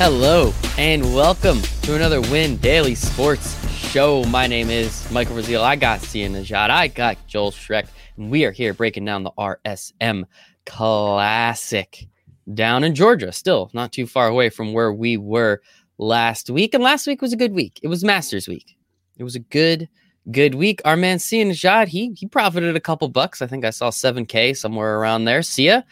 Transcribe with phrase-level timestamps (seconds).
[0.00, 4.24] Hello and welcome to another Win Daily Sports Show.
[4.24, 5.62] My name is Michael Brazil.
[5.62, 6.70] I got Sia Nejad.
[6.70, 7.86] I got Joel Schreck.
[8.16, 10.24] And we are here breaking down the RSM
[10.64, 12.08] Classic
[12.54, 13.30] down in Georgia.
[13.30, 15.60] Still not too far away from where we were
[15.98, 16.72] last week.
[16.72, 17.78] And last week was a good week.
[17.82, 18.78] It was Masters week.
[19.18, 19.86] It was a good,
[20.30, 20.80] good week.
[20.86, 23.42] Our man Sia Nejad, he he profited a couple bucks.
[23.42, 25.42] I think I saw 7K somewhere around there.
[25.42, 25.84] Sia,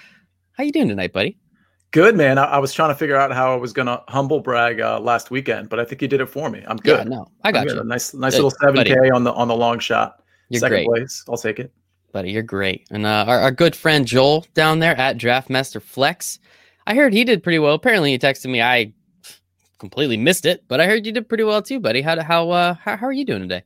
[0.53, 1.37] how you doing tonight, buddy?
[1.91, 2.37] Good man.
[2.37, 5.31] I, I, was trying to figure out how I was gonna humble brag uh, last
[5.31, 6.63] weekend, but I think you did it for me.
[6.69, 6.99] I'm good.
[6.99, 7.81] Yeah, no, I got you.
[7.81, 10.23] A nice, nice little seven K on the on the long shot.
[10.51, 10.87] You're Second great.
[10.87, 11.25] place.
[11.29, 11.73] I'll take it,
[12.13, 12.31] buddy.
[12.31, 12.87] You're great.
[12.91, 16.39] And uh, our, our good friend Joel down there at Draftmaster Flex,
[16.87, 17.75] I heard he did pretty well.
[17.75, 18.61] Apparently, he texted me.
[18.61, 18.93] I
[19.79, 22.03] completely missed it, but I heard you did pretty well too, buddy.
[22.03, 23.63] How how uh how, how are you doing today?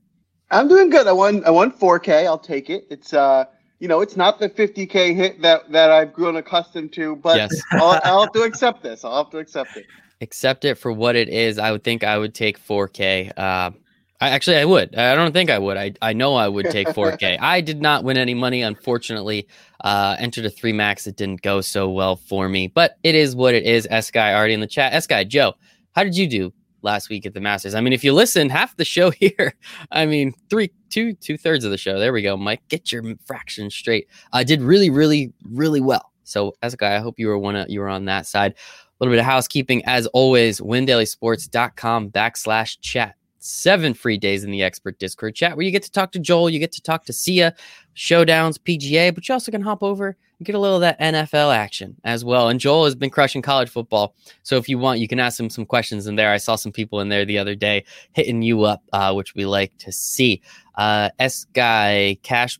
[0.53, 1.09] I'm doing good.
[1.09, 2.27] I won I won 4K.
[2.27, 2.84] I'll take it.
[2.89, 3.47] It's uh
[3.83, 7.62] you know, it's not the 50k hit that that I've grown accustomed to, but yes.
[7.72, 9.05] I'll, I'll, have to accept this.
[9.05, 9.86] I'll have to accept it.
[10.20, 11.58] Accept it for what it is.
[11.58, 13.30] I would think I would take 4k.
[13.36, 13.72] Uh,
[14.20, 14.94] I actually I would.
[14.94, 15.77] I don't think I would.
[15.77, 17.38] I I know I would take 4k.
[17.41, 19.48] I did not win any money, unfortunately.
[19.83, 21.08] Uh, entered a three max.
[21.08, 23.88] It didn't go so well for me, but it is what it is.
[23.91, 24.92] S guy already in the chat.
[24.92, 25.55] S guy Joe,
[25.97, 27.75] how did you do last week at the Masters.
[27.75, 29.55] I mean, if you listen, half the show here,
[29.91, 31.98] I mean, three, two, two thirds of the show.
[31.98, 32.62] There we go, Mike.
[32.69, 34.08] Get your fractions straight.
[34.33, 36.12] I did really, really, really well.
[36.25, 38.53] So as a guy, I hope you were one of you were on that side.
[38.53, 38.56] A
[39.00, 40.60] little bit of housekeeping, as always.
[40.60, 43.16] WinDailySports.com backslash chat.
[43.38, 46.48] Seven free days in the expert Discord chat where you get to talk to Joel,
[46.48, 47.53] you get to talk to Sia,
[47.97, 51.97] showdowns, PGA, but you also can hop over get a little of that NFL action
[52.05, 52.48] as well.
[52.48, 54.15] And Joel has been crushing college football.
[54.43, 56.31] So if you want, you can ask him some questions in there.
[56.31, 59.47] I saw some people in there the other day hitting you up, uh, which we
[59.47, 60.43] like to see.
[60.77, 62.59] Uh, S Guy Cash,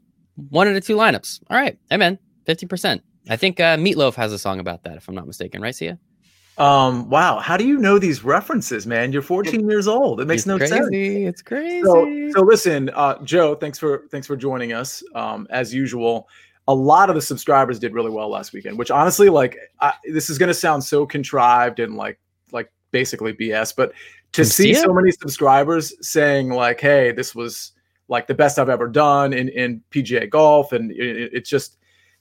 [0.50, 1.41] one of the two lineups.
[1.50, 1.78] All right.
[1.91, 3.00] Hey, man, 50%.
[3.28, 5.62] I think uh, Meatloaf has a song about that, if I'm not mistaken.
[5.62, 5.98] Right, Sia?
[6.58, 7.39] Um, wow.
[7.39, 9.12] How do you know these references, man?
[9.12, 10.20] You're 14 years old.
[10.20, 10.74] It makes it's no crazy.
[10.74, 10.89] sense.
[10.92, 11.83] It's crazy.
[11.83, 15.02] So, so listen, uh, Joe, thanks for thanks for joining us.
[15.14, 16.29] Um, as usual,
[16.68, 20.30] a lot of the subscribers did really well last weekend, which honestly, like, I, this
[20.30, 22.20] is going to sound so contrived and like,
[22.52, 23.92] like basically BS, but
[24.33, 27.73] to see so many subscribers saying like, "Hey, this was
[28.08, 31.78] like the best I've ever done in in PGA golf," and it, it's just,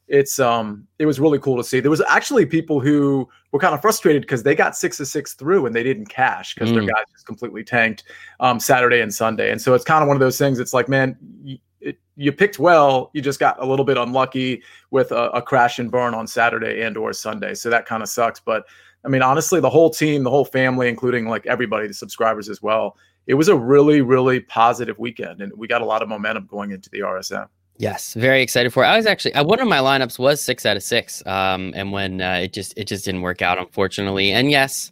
[0.08, 1.80] it's um, it was really cool to see.
[1.80, 5.34] There was actually people who were kind of frustrated because they got six to six
[5.34, 6.76] through and they didn't cash because mm.
[6.76, 8.04] their guys just completely tanked
[8.40, 10.60] um, Saturday and Sunday, and so it's kind of one of those things.
[10.60, 11.18] It's like, man.
[11.44, 13.10] Y- it, you picked well.
[13.14, 16.82] You just got a little bit unlucky with a, a crash and burn on Saturday
[16.82, 17.54] and or Sunday.
[17.54, 18.40] So that kind of sucks.
[18.40, 18.66] But
[19.04, 22.62] I mean, honestly, the whole team, the whole family, including like everybody, the subscribers as
[22.62, 22.98] well,
[23.28, 26.72] it was a really, really positive weekend, and we got a lot of momentum going
[26.72, 27.48] into the RSM.
[27.78, 28.88] Yes, very excited for it.
[28.88, 31.92] I was actually uh, one of my lineups was six out of six, um, and
[31.92, 34.32] when uh, it just it just didn't work out, unfortunately.
[34.32, 34.92] And yes,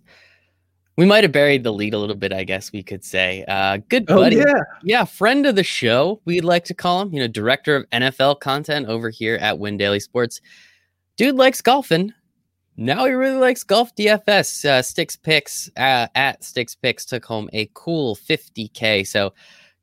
[0.99, 3.45] we might have buried the lead a little bit, I guess we could say.
[3.47, 4.41] Uh, good oh, buddy.
[4.41, 4.63] Oh, yeah.
[4.83, 8.41] yeah, friend of the show, we'd like to call him, you know, director of NFL
[8.41, 10.41] content over here at Win Daily Sports.
[11.15, 12.13] Dude likes golfing.
[12.75, 14.65] Now he really likes golf DFS.
[14.65, 19.07] Uh, Sticks Picks uh, at Sticks Picks took home a cool 50K.
[19.07, 19.33] So,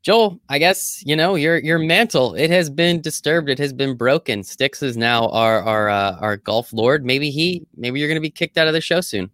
[0.03, 2.35] Joel, I guess you know your your mantle.
[2.35, 3.49] It has been disturbed.
[3.49, 4.43] It has been broken.
[4.43, 7.07] Sticks is now our our uh, our golf lord.
[7.07, 7.67] Maybe he.
[7.75, 9.31] Maybe you're going to be kicked out of the show soon.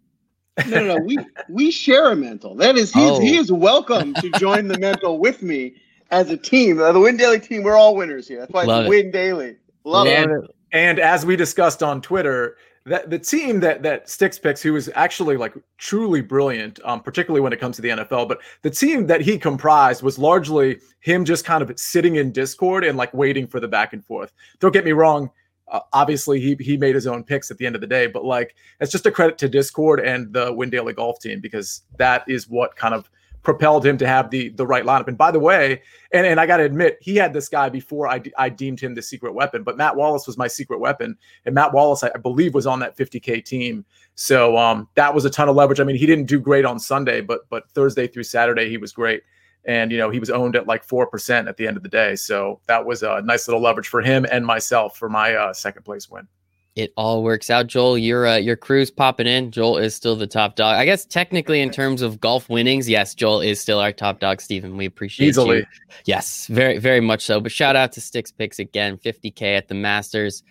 [0.67, 1.03] No, no, no.
[1.03, 1.17] We
[1.49, 2.55] we share a mental.
[2.55, 3.19] That is, he's, oh.
[3.19, 5.75] he is welcome to join the mental with me
[6.11, 6.79] as a team.
[6.79, 8.39] Uh, the Win Daily team, we're all winners here.
[8.39, 9.55] That's why Love it's Win Daily.
[9.83, 10.55] Love and, it.
[10.71, 14.91] And as we discussed on Twitter, that the team that that Sticks picks, who is
[14.93, 19.07] actually like truly brilliant, um, particularly when it comes to the NFL, but the team
[19.07, 23.47] that he comprised was largely him just kind of sitting in Discord and like waiting
[23.47, 24.33] for the back and forth.
[24.59, 25.31] Don't get me wrong
[25.67, 28.25] uh, obviously he he made his own picks at the end of the day, but
[28.25, 32.23] like it's just a credit to Discord and the Win Daily Golf team because that
[32.27, 33.09] is what kind of
[33.43, 35.07] propelled him to have the the right lineup.
[35.07, 35.81] And by the way,
[36.13, 38.95] and, and I got to admit, he had this guy before I, I deemed him
[38.95, 42.17] the secret weapon, but Matt Wallace was my secret weapon, and Matt Wallace I, I
[42.17, 43.85] believe was on that 50k team.
[44.15, 45.79] So um, that was a ton of leverage.
[45.79, 48.91] I mean, he didn't do great on Sunday, but but Thursday through Saturday he was
[48.91, 49.23] great
[49.65, 51.89] and you know he was owned at like four percent at the end of the
[51.89, 52.15] day.
[52.15, 55.83] So that was a nice little leverage for him and myself for my uh, second
[55.83, 56.27] place win.
[56.75, 57.99] It all works out, Joel.
[57.99, 59.51] Your uh, your crew's popping in.
[59.51, 60.75] Joel is still the top dog.
[60.75, 64.41] I guess technically, in terms of golf winnings, yes, Joel is still our top dog.
[64.41, 65.57] Stephen, we appreciate easily.
[65.57, 65.65] You.
[66.05, 67.39] Yes, very very much so.
[67.39, 70.41] But shout out to Sticks Picks again, 50k at the Masters.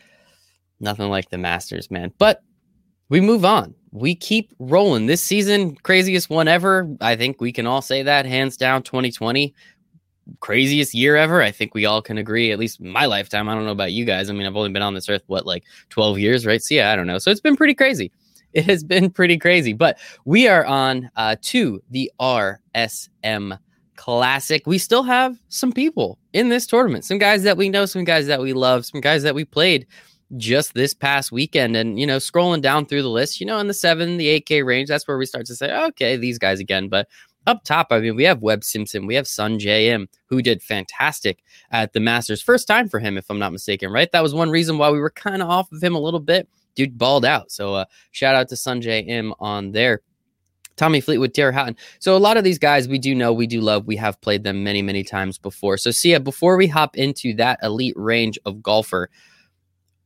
[0.79, 2.12] Nothing like the Masters, man.
[2.19, 2.43] But
[3.08, 5.06] we move on we keep rolling.
[5.06, 6.89] This season, craziest one ever.
[7.00, 9.55] I think we can all say that hands down 2020.
[10.41, 11.43] Craziest year ever.
[11.43, 13.49] I think we all can agree, at least my lifetime.
[13.49, 14.31] I don't know about you guys.
[14.31, 16.62] I mean, I've only been on this earth, what, like 12 years, right?
[16.62, 17.19] So, yeah, I don't know.
[17.19, 18.11] So it's been pretty crazy.
[18.53, 19.73] it has been pretty crazy.
[19.73, 23.59] But we are on uh, to the RSM
[23.97, 24.67] Classic.
[24.67, 28.27] We still have some people in this tournament, some guys that we know, some guys
[28.27, 29.87] that we love, some guys that we played
[30.37, 31.76] just this past weekend.
[31.76, 34.64] And, you know, scrolling down through the list, you know, in the seven, the 8K
[34.64, 36.88] range, that's where we start to say, okay, these guys again.
[36.88, 37.08] But
[37.46, 41.43] up top, I mean, we have Webb Simpson, we have Sungjae Im, who did fantastic
[41.70, 42.40] at the Masters.
[42.40, 44.11] First time for him, if I'm not mistaken, right?
[44.12, 46.49] That was one reason why we were kind of off of him a little bit.
[46.75, 47.50] Dude balled out.
[47.50, 50.00] So uh, shout out to Sungjae Im on there.
[50.76, 51.76] Tommy Fleetwood, Tyrrell Hatton.
[51.99, 54.43] So a lot of these guys we do know, we do love, we have played
[54.43, 55.76] them many, many times before.
[55.76, 59.11] So Sia, before we hop into that elite range of golfer,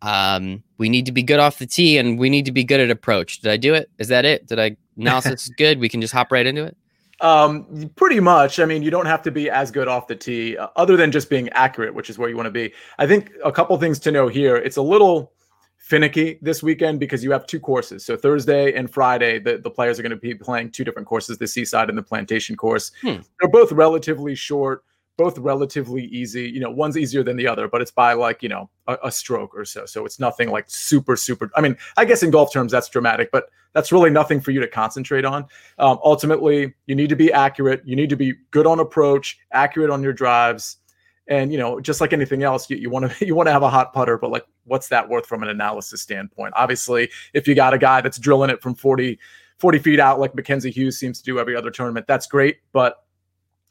[0.02, 2.80] um, we need to be good off the tee and we need to be good
[2.80, 3.40] at approach.
[3.40, 3.90] Did I do it?
[3.98, 4.46] Is that it?
[4.46, 5.78] Did I analysis good?
[5.78, 6.76] We can just hop right into it.
[7.20, 8.60] Um, pretty much.
[8.60, 11.10] I mean, you don't have to be as good off the tee, uh, other than
[11.10, 12.72] just being accurate, which is where you want to be.
[12.98, 14.56] I think a couple things to know here.
[14.56, 15.32] It's a little
[15.78, 18.04] finicky this weekend because you have two courses.
[18.04, 21.38] So Thursday and Friday, the, the players are going to be playing two different courses,
[21.38, 22.92] the Seaside and the Plantation course.
[23.00, 23.16] Hmm.
[23.40, 24.84] They're both relatively short
[25.16, 26.48] both relatively easy.
[26.48, 29.10] You know, one's easier than the other, but it's by like, you know, a, a,
[29.10, 29.86] stroke or so.
[29.86, 31.50] So it's nothing like super, super.
[31.56, 34.60] I mean, I guess in golf terms, that's dramatic, but that's really nothing for you
[34.60, 35.46] to concentrate on.
[35.78, 37.82] Um, ultimately, you need to be accurate.
[37.84, 40.78] You need to be good on approach, accurate on your drives.
[41.28, 43.70] And you know, just like anything else, you want to you want to have a
[43.70, 46.54] hot putter, but like, what's that worth from an analysis standpoint?
[46.56, 49.18] Obviously, if you got a guy that's drilling it from 40,
[49.58, 52.58] 40 feet out, like Mackenzie Hughes seems to do every other tournament, that's great.
[52.72, 53.05] But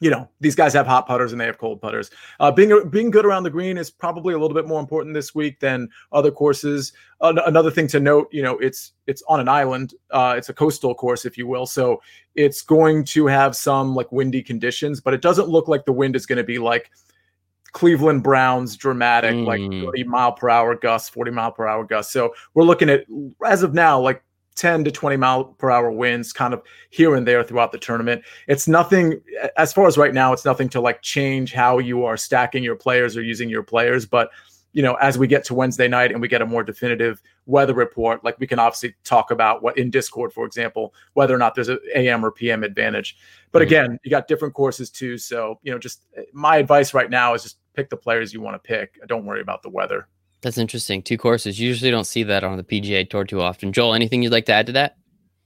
[0.01, 2.11] you know these guys have hot putters and they have cold putters.
[2.39, 5.33] Uh, being being good around the green is probably a little bit more important this
[5.33, 6.93] week than other courses.
[7.21, 9.93] Uh, another thing to note, you know, it's it's on an island.
[10.11, 12.01] Uh, it's a coastal course, if you will, so
[12.35, 16.15] it's going to have some like windy conditions, but it doesn't look like the wind
[16.15, 16.91] is going to be like
[17.71, 19.45] Cleveland Browns dramatic, mm.
[19.45, 22.11] like 30 mile per hour gusts, 40 mile per hour gusts.
[22.11, 23.05] So we're looking at
[23.45, 24.23] as of now, like
[24.55, 28.23] 10 to 20 mile per hour winds kind of here and there throughout the tournament.
[28.47, 29.21] It's nothing
[29.57, 32.75] as far as right now, it's nothing to like change how you are stacking your
[32.75, 34.05] players or using your players.
[34.05, 34.29] But
[34.75, 37.73] you know, as we get to Wednesday night and we get a more definitive weather
[37.73, 41.55] report, like we can obviously talk about what in Discord, for example, whether or not
[41.55, 43.15] there's an AM or PM advantage.
[43.53, 43.67] But mm-hmm.
[43.67, 45.17] again, you got different courses too.
[45.17, 46.01] So, you know, just
[46.33, 48.99] my advice right now is just pick the players you want to pick.
[49.07, 50.09] Don't worry about the weather.
[50.45, 51.01] That's interesting.
[51.01, 51.59] Two courses.
[51.59, 53.73] You usually don't see that on the PGA Tour too often.
[53.73, 54.95] Joel, anything you'd like to add to that?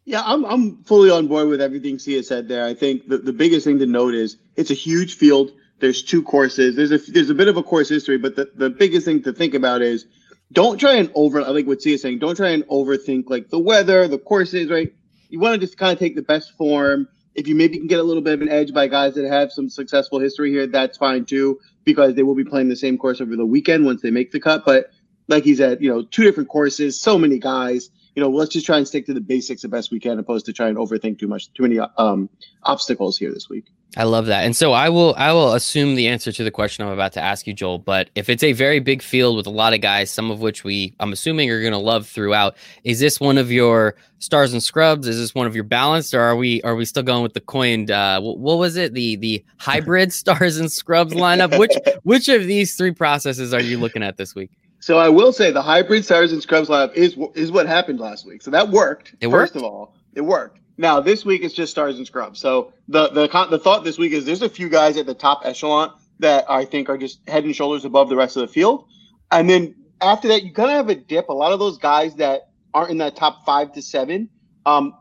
[0.03, 2.65] Yeah, I'm I'm fully on board with everything Sia said there.
[2.65, 5.51] I think the, the biggest thing to note is it's a huge field.
[5.79, 6.75] There's two courses.
[6.75, 9.31] There's a there's a bit of a course history, but the, the biggest thing to
[9.31, 10.05] think about is
[10.51, 13.47] don't try and over I like what Sia is saying, don't try and overthink like
[13.47, 14.93] the weather, the courses, right?
[15.29, 17.07] You want to just kind of take the best form.
[17.39, 19.53] If you maybe can get a little bit of an edge by guys that have
[19.53, 23.21] some successful history here, that's fine too because they will be playing the same course
[23.21, 24.65] over the weekend once they make the cut.
[24.65, 24.88] But
[25.30, 27.91] like he said, you know, two different courses, so many guys.
[28.15, 30.45] You know, let's just try and stick to the basics the best we can, opposed
[30.47, 32.29] to try and overthink too much, too many um,
[32.63, 33.65] obstacles here this week.
[33.97, 34.45] I love that.
[34.45, 37.21] And so I will I will assume the answer to the question I'm about to
[37.21, 37.79] ask you, Joel.
[37.79, 40.63] But if it's a very big field with a lot of guys, some of which
[40.63, 45.07] we I'm assuming are gonna love throughout, is this one of your stars and scrubs?
[45.07, 47.41] Is this one of your balanced, or are we are we still going with the
[47.41, 48.94] coined uh what, what was it?
[48.94, 51.57] The the hybrid stars and scrubs lineup?
[51.57, 51.73] Which
[52.03, 54.51] which of these three processes are you looking at this week?
[54.80, 58.26] So I will say the hybrid stars and scrubs lineup is is what happened last
[58.26, 58.42] week.
[58.42, 59.16] So that worked.
[59.19, 60.59] It first of all, it worked.
[60.78, 62.40] Now this week it's just stars and scrubs.
[62.40, 65.42] So the the the thought this week is there's a few guys at the top
[65.44, 68.86] echelon that I think are just head and shoulders above the rest of the field,
[69.31, 71.30] and then after that you kind of have a dip.
[71.30, 74.30] A lot of those guys that aren't in that top five to seven
[74.66, 74.94] um,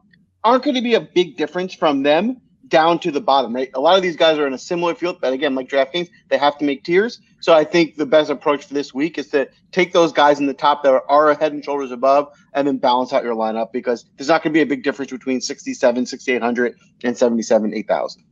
[0.43, 3.71] aren't going to be a big difference from them down to the bottom, right?
[3.75, 6.39] A lot of these guys are in a similar field, but again, like DraftKings, they
[6.39, 7.21] have to make tiers.
[7.41, 10.47] So I think the best approach for this week is to take those guys in
[10.47, 14.05] the top that are head and shoulders above and then balance out your lineup because
[14.17, 18.25] there's not going to be a big difference between 67, 6,800 and 77, 8,000.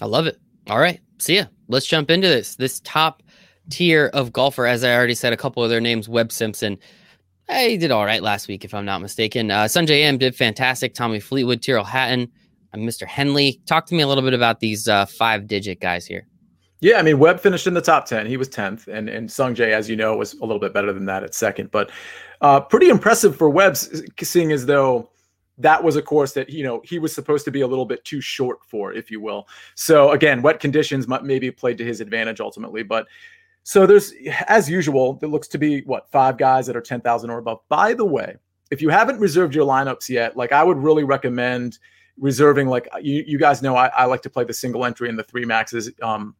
[0.00, 0.38] I love it.
[0.68, 1.00] All right.
[1.18, 1.44] See ya.
[1.68, 2.56] Let's jump into this.
[2.56, 3.22] This top
[3.70, 6.78] tier of golfer, as I already said, a couple of their names, Webb Simpson.
[7.50, 9.50] He did all right last week, if I'm not mistaken.
[9.50, 10.94] Uh, Sungjae Im did fantastic.
[10.94, 12.30] Tommy Fleetwood, Tyrrell Hatton,
[12.76, 13.06] Mr.
[13.06, 13.60] Henley.
[13.66, 16.26] Talk to me a little bit about these uh, five digit guys here.
[16.80, 18.26] Yeah, I mean, Webb finished in the top 10.
[18.26, 20.92] He was 10th, and, and Sung Jae, as you know, was a little bit better
[20.92, 21.72] than that at second.
[21.72, 21.90] But
[22.40, 25.10] uh, pretty impressive for Webb, seeing as though
[25.58, 28.04] that was a course that, you know, he was supposed to be a little bit
[28.04, 29.48] too short for, if you will.
[29.74, 32.84] So, again, wet conditions might maybe played to his advantage ultimately.
[32.84, 33.08] But
[33.64, 34.12] so there's,
[34.46, 37.58] as usual, it looks to be what, five guys that are 10,000 or above.
[37.68, 38.36] By the way,
[38.70, 41.80] if you haven't reserved your lineups yet, like I would really recommend–
[42.18, 45.18] reserving like you, you guys know I, I like to play the single entry and
[45.18, 45.90] the three maxes.
[46.02, 46.34] Um,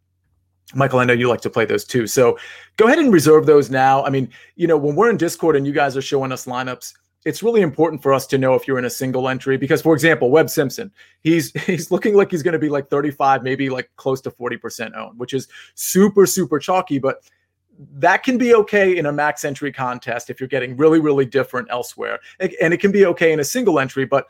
[0.75, 2.07] Michael, I know you like to play those too.
[2.07, 2.39] So
[2.77, 4.05] go ahead and reserve those now.
[4.05, 6.93] I mean, you know, when we're in Discord and you guys are showing us lineups,
[7.25, 9.93] it's really important for us to know if you're in a single entry because for
[9.93, 13.91] example webb simpson he's he's looking like he's going to be like 35 maybe like
[13.97, 17.23] close to 40% owned which is super super chalky but
[17.93, 21.69] that can be okay in a max entry contest if you're getting really really different
[21.71, 24.27] elsewhere and it can be okay in a single entry but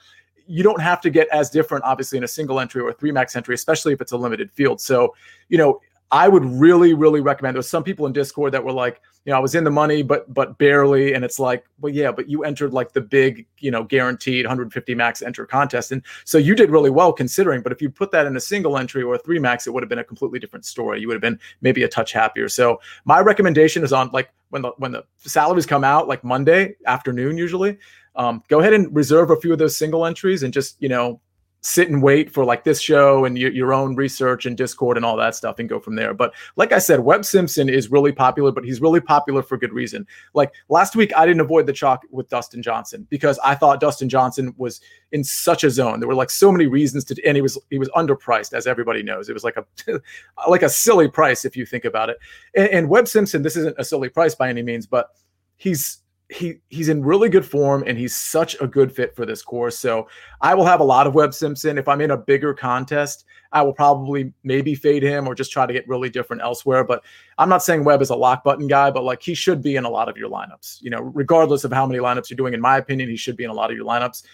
[0.49, 3.13] you don't have to get as different obviously in a single entry or a three
[3.13, 5.15] max entry especially if it's a limited field so
[5.49, 7.55] you know I would really, really recommend.
[7.55, 10.03] There's some people in Discord that were like, you know, I was in the money,
[10.03, 13.71] but but barely, and it's like, well, yeah, but you entered like the big, you
[13.71, 17.61] know, guaranteed 150 max enter contest, and so you did really well considering.
[17.61, 19.83] But if you put that in a single entry or a three max, it would
[19.83, 21.01] have been a completely different story.
[21.01, 22.49] You would have been maybe a touch happier.
[22.49, 26.77] So my recommendation is on like when the when the salaries come out, like Monday
[26.87, 27.77] afternoon usually.
[28.17, 31.21] Um, go ahead and reserve a few of those single entries and just you know
[31.61, 35.05] sit and wait for like this show and your, your own research and discord and
[35.05, 36.15] all that stuff and go from there.
[36.15, 39.73] But like i said webb simpson is really popular but he's really popular for good
[39.73, 40.07] reason.
[40.35, 44.09] Like last week i didn't avoid the chalk with dustin johnson because i thought dustin
[44.09, 46.01] johnson was in such a zone.
[46.01, 49.03] There were like so many reasons to and he was he was underpriced as everybody
[49.03, 49.29] knows.
[49.29, 50.01] It was like a
[50.49, 52.19] like a silly price if you think about it.
[52.55, 55.09] And, and webb simpson this isn't a silly price by any means but
[55.57, 59.43] he's he he's in really good form and he's such a good fit for this
[59.43, 59.79] course.
[59.79, 60.09] So
[60.43, 61.79] I will have a lot of Webb Simpson.
[61.79, 65.65] If I'm in a bigger contest, I will probably maybe fade him or just try
[65.65, 66.85] to get really different elsewhere.
[66.85, 67.03] But
[67.39, 69.85] I'm not saying Webb is a lock button guy, but like he should be in
[69.85, 70.83] a lot of your lineups.
[70.83, 73.45] You know, regardless of how many lineups you're doing, in my opinion, he should be
[73.45, 74.25] in a lot of your lineups.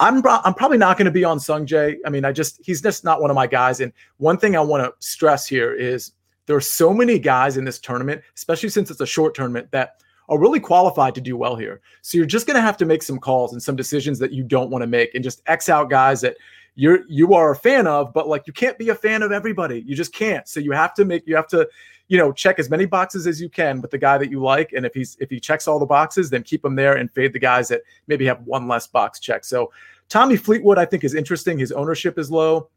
[0.00, 1.96] I'm I'm probably not going to be on Sungjae.
[2.04, 3.80] I mean, I just he's just not one of my guys.
[3.80, 6.12] And one thing I want to stress here is
[6.44, 10.02] there are so many guys in this tournament, especially since it's a short tournament, that
[10.28, 11.80] are really qualified to do well here.
[12.02, 14.42] So you're just going to have to make some calls and some decisions that you
[14.42, 16.36] don't want to make and just X out guys that
[16.74, 19.82] you're you are a fan of, but like you can't be a fan of everybody.
[19.86, 20.46] You just can't.
[20.46, 21.68] So you have to make you have to
[22.06, 24.72] you know check as many boxes as you can with the guy that you like
[24.72, 27.34] and if he's if he checks all the boxes then keep him there and fade
[27.34, 29.70] the guys that maybe have one less box check so
[30.08, 32.70] tommy fleetwood i think is interesting his ownership is low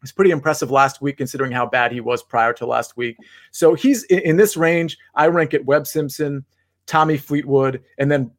[0.00, 3.16] He's pretty impressive last week considering how bad he was prior to last week.
[3.50, 4.96] So he's in, in this range.
[5.14, 6.44] I rank it Webb Simpson,
[6.88, 8.32] Tommy Fleetwood, and then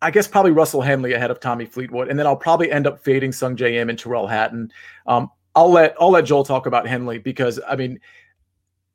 [0.00, 3.02] I guess probably Russell Henley ahead of Tommy Fleetwood, and then I'll probably end up
[3.02, 4.70] fading Sungjae Im and Tyrrell Hatton.
[5.06, 7.98] Um, I'll let I'll let Joel talk about Henley because I mean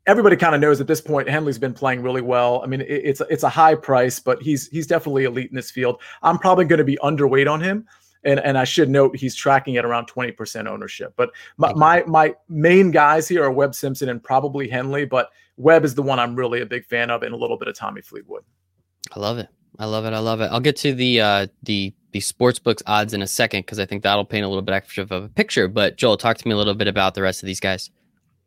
[0.06, 2.62] everybody kind of knows at this point Henley's been playing really well.
[2.64, 5.72] I mean it, it's it's a high price, but he's he's definitely elite in this
[5.72, 6.00] field.
[6.22, 7.88] I'm probably going to be underweight on him.
[8.24, 11.12] And, and I should note he's tracking at around 20% ownership.
[11.16, 15.06] But my, my, my main guys here are Webb Simpson and probably Henley.
[15.06, 17.68] But Webb is the one I'm really a big fan of, and a little bit
[17.68, 18.44] of Tommy Fleetwood.
[19.14, 19.48] I love it.
[19.80, 20.14] I love it.
[20.14, 20.52] I love it.
[20.52, 23.86] I'll get to the uh, the the sports books odds in a second because I
[23.86, 25.68] think that'll paint a little bit extra of a picture.
[25.68, 27.90] But Joel, talk to me a little bit about the rest of these guys.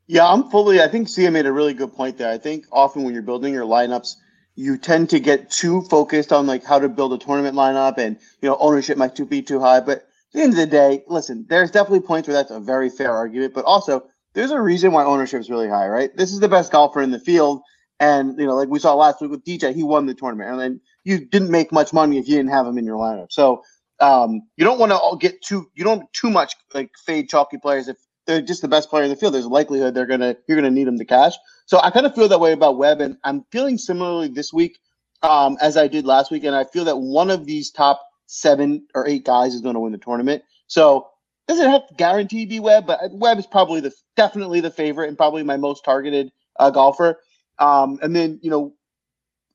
[0.06, 0.82] Yeah, I'm fully.
[0.82, 2.30] I think Sia made a really good point there.
[2.30, 4.16] I think often when you're building your lineups,
[4.54, 8.18] you tend to get too focused on like how to build a tournament lineup, and
[8.42, 9.80] you know ownership might be too high.
[9.80, 12.90] But at the end of the day, listen, there's definitely points where that's a very
[12.90, 13.54] fair argument.
[13.54, 16.14] But also, there's a reason why ownership is really high, right?
[16.16, 17.62] This is the best golfer in the field.
[18.00, 20.50] And, you know, like we saw last week with DJ, he won the tournament.
[20.50, 23.30] And then you didn't make much money if you didn't have him in your lineup.
[23.30, 23.62] So
[24.00, 27.86] um, you don't want to get too, you don't too much like fade chalky players.
[27.86, 30.36] If they're just the best player in the field, there's a likelihood they're going to,
[30.48, 31.34] you're going to need them to cash.
[31.66, 33.00] So I kind of feel that way about Webb.
[33.00, 34.78] And I'm feeling similarly this week
[35.22, 36.42] um, as I did last week.
[36.42, 39.80] And I feel that one of these top seven or eight guys is going to
[39.80, 40.42] win the tournament.
[40.66, 41.06] So
[41.46, 45.16] doesn't have to guarantee be Webb, but Webb is probably the definitely the favorite and
[45.16, 47.20] probably my most targeted uh, golfer.
[47.58, 48.74] Um, and then you know,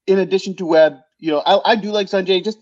[0.07, 2.59] in addition to Webb, you know, I, I do like Sungjae just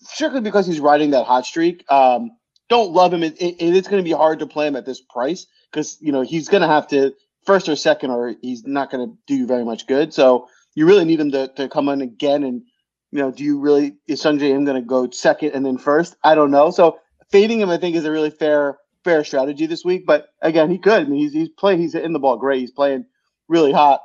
[0.00, 1.84] strictly because he's riding that hot streak.
[1.90, 2.32] Um,
[2.68, 3.22] don't love him.
[3.22, 6.12] It, it, it's going to be hard to play him at this price because you
[6.12, 7.14] know he's going to have to
[7.44, 10.14] first or second, or he's not going to do you very much good.
[10.14, 12.62] So you really need him to, to come in again and
[13.12, 16.16] you know, do you really is Im going to go second and then first?
[16.24, 16.70] I don't know.
[16.70, 16.98] So
[17.32, 20.06] fading him, I think, is a really fair fair strategy this week.
[20.06, 21.02] But again, he could.
[21.02, 21.80] I mean, he's he's playing.
[21.80, 22.60] He's hitting the ball great.
[22.60, 23.06] He's playing
[23.48, 24.00] really hot.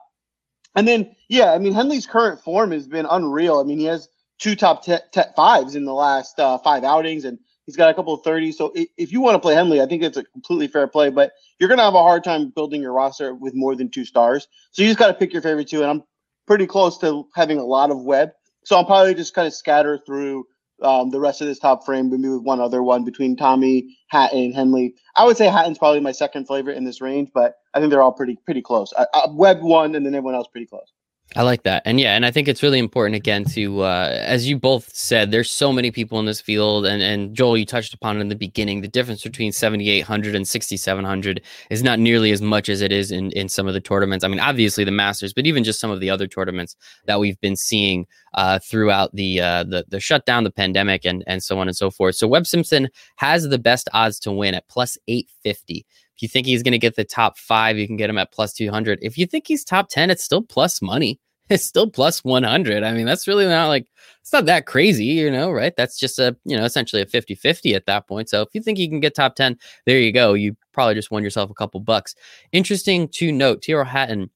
[0.75, 3.59] And then, yeah, I mean, Henley's current form has been unreal.
[3.59, 7.25] I mean, he has two top te- te- fives in the last uh, five outings,
[7.25, 8.53] and he's got a couple of 30s.
[8.53, 11.09] So if, if you want to play Henley, I think it's a completely fair play.
[11.09, 14.05] But you're going to have a hard time building your roster with more than two
[14.05, 14.47] stars.
[14.71, 15.81] So you just got to pick your favorite two.
[15.81, 16.03] And I'm
[16.45, 18.29] pretty close to having a lot of Webb.
[18.63, 20.45] So I'm probably just kind of scatter through
[20.81, 24.39] um, the rest of this top frame, maybe with one other one between Tommy, Hatton,
[24.39, 24.95] and Henley.
[25.15, 28.01] I would say Hatton's probably my second favorite in this range, but I think they're
[28.01, 28.93] all pretty pretty close.
[28.97, 30.91] I, I, Webb one, and then everyone else pretty close.
[31.35, 31.81] I like that.
[31.85, 35.29] And yeah, and I think it's really important again to uh as you both said,
[35.29, 38.29] there's so many people in this field and and Joel you touched upon it in
[38.29, 42.93] the beginning, the difference between 7800 and 6700 is not nearly as much as it
[42.93, 44.23] is in in some of the tournaments.
[44.23, 47.39] I mean, obviously the Masters, but even just some of the other tournaments that we've
[47.41, 51.67] been seeing uh throughout the uh the the shutdown, the pandemic and and so on
[51.67, 52.15] and so forth.
[52.15, 55.85] So Webb Simpson has the best odds to win at plus 850.
[56.17, 58.31] If you think he's going to get the top five, you can get him at
[58.31, 58.97] plus 200.
[59.03, 61.19] If you think he's top 10, it's still plus money.
[61.49, 62.83] It's still plus 100.
[62.83, 63.87] I mean, that's really not like,
[64.19, 65.73] it's not that crazy, you know, right?
[65.77, 68.27] That's just a, you know, essentially a 50 50 at that point.
[68.27, 70.33] So if you think you can get top 10, there you go.
[70.33, 72.15] You probably just won yourself a couple bucks.
[72.51, 74.29] Interesting to note, Tyrrell Hatton,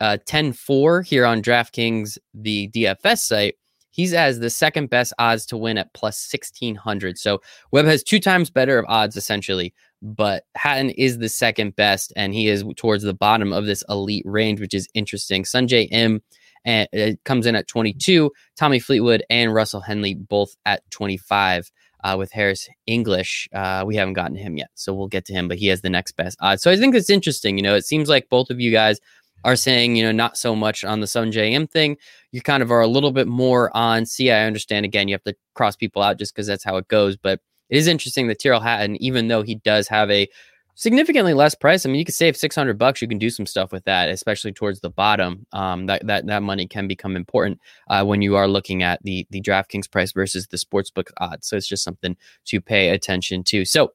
[0.00, 3.54] uh, 10 4 here on DraftKings, the DFS site.
[3.96, 7.18] He's as the second best odds to win at plus 1600.
[7.18, 7.40] So
[7.72, 12.34] Webb has two times better of odds essentially but Hatton is the second best, and
[12.34, 15.44] he is towards the bottom of this elite range, which is interesting.
[15.44, 16.22] Sungjae Im
[16.64, 18.30] and it uh, comes in at 22.
[18.56, 21.70] Tommy Fleetwood and Russell Henley both at 25.
[22.04, 25.48] Uh, with Harris English, uh, we haven't gotten him yet, so we'll get to him.
[25.48, 26.62] But he has the next best odds.
[26.62, 27.56] So I think it's interesting.
[27.56, 29.00] You know, it seems like both of you guys
[29.46, 31.96] are saying, you know, not so much on the Sungjae Im thing.
[32.32, 34.04] You kind of are a little bit more on.
[34.04, 34.84] See, I understand.
[34.84, 37.16] Again, you have to cross people out just because that's how it goes.
[37.16, 40.28] But it is interesting that Tyrrell Hatton, even though he does have a
[40.74, 41.86] significantly less price.
[41.86, 43.00] I mean, you could save 600 bucks.
[43.00, 45.46] You can do some stuff with that, especially towards the bottom.
[45.52, 49.28] Um, that, that, that money can become important uh, when you are looking at the,
[49.30, 51.46] the DraftKings price versus the sportsbook odds.
[51.46, 53.64] So it's just something to pay attention to.
[53.64, 53.92] So,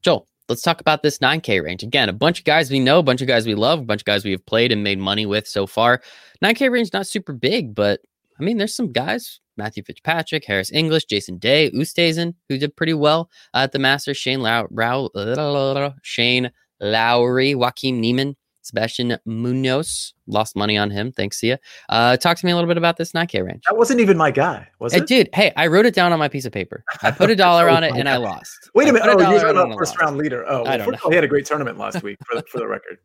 [0.00, 1.82] Joel, let's talk about this 9K range.
[1.82, 4.02] Again, a bunch of guys we know, a bunch of guys we love, a bunch
[4.02, 6.00] of guys we have played and made money with so far.
[6.44, 8.00] 9K range, not super big, but
[8.38, 12.92] I mean, there's some guys Matthew Fitzpatrick, Harris English, Jason Day, Oosthuizen, who did pretty
[12.94, 16.50] well at the Masters, Shane Low- Row- Shane
[16.80, 18.36] Lowry, Joaquin Niemann,
[18.66, 20.14] Sebastian Munoz.
[20.26, 21.12] Lost money on him.
[21.12, 21.56] Thanks, see ya.
[21.88, 23.62] Uh, talk to me a little bit about this 9K range.
[23.68, 25.02] That wasn't even my guy, was it?
[25.02, 25.28] I did.
[25.32, 26.84] Hey, I wrote it down on my piece of paper.
[27.02, 28.70] I put a dollar on it and I lost.
[28.74, 29.08] Wait a minute.
[29.08, 30.44] Oh, you're talking about first round leader.
[30.48, 30.98] Oh, well, I don't know.
[31.04, 32.98] All, he had a great tournament last week for the, for the record.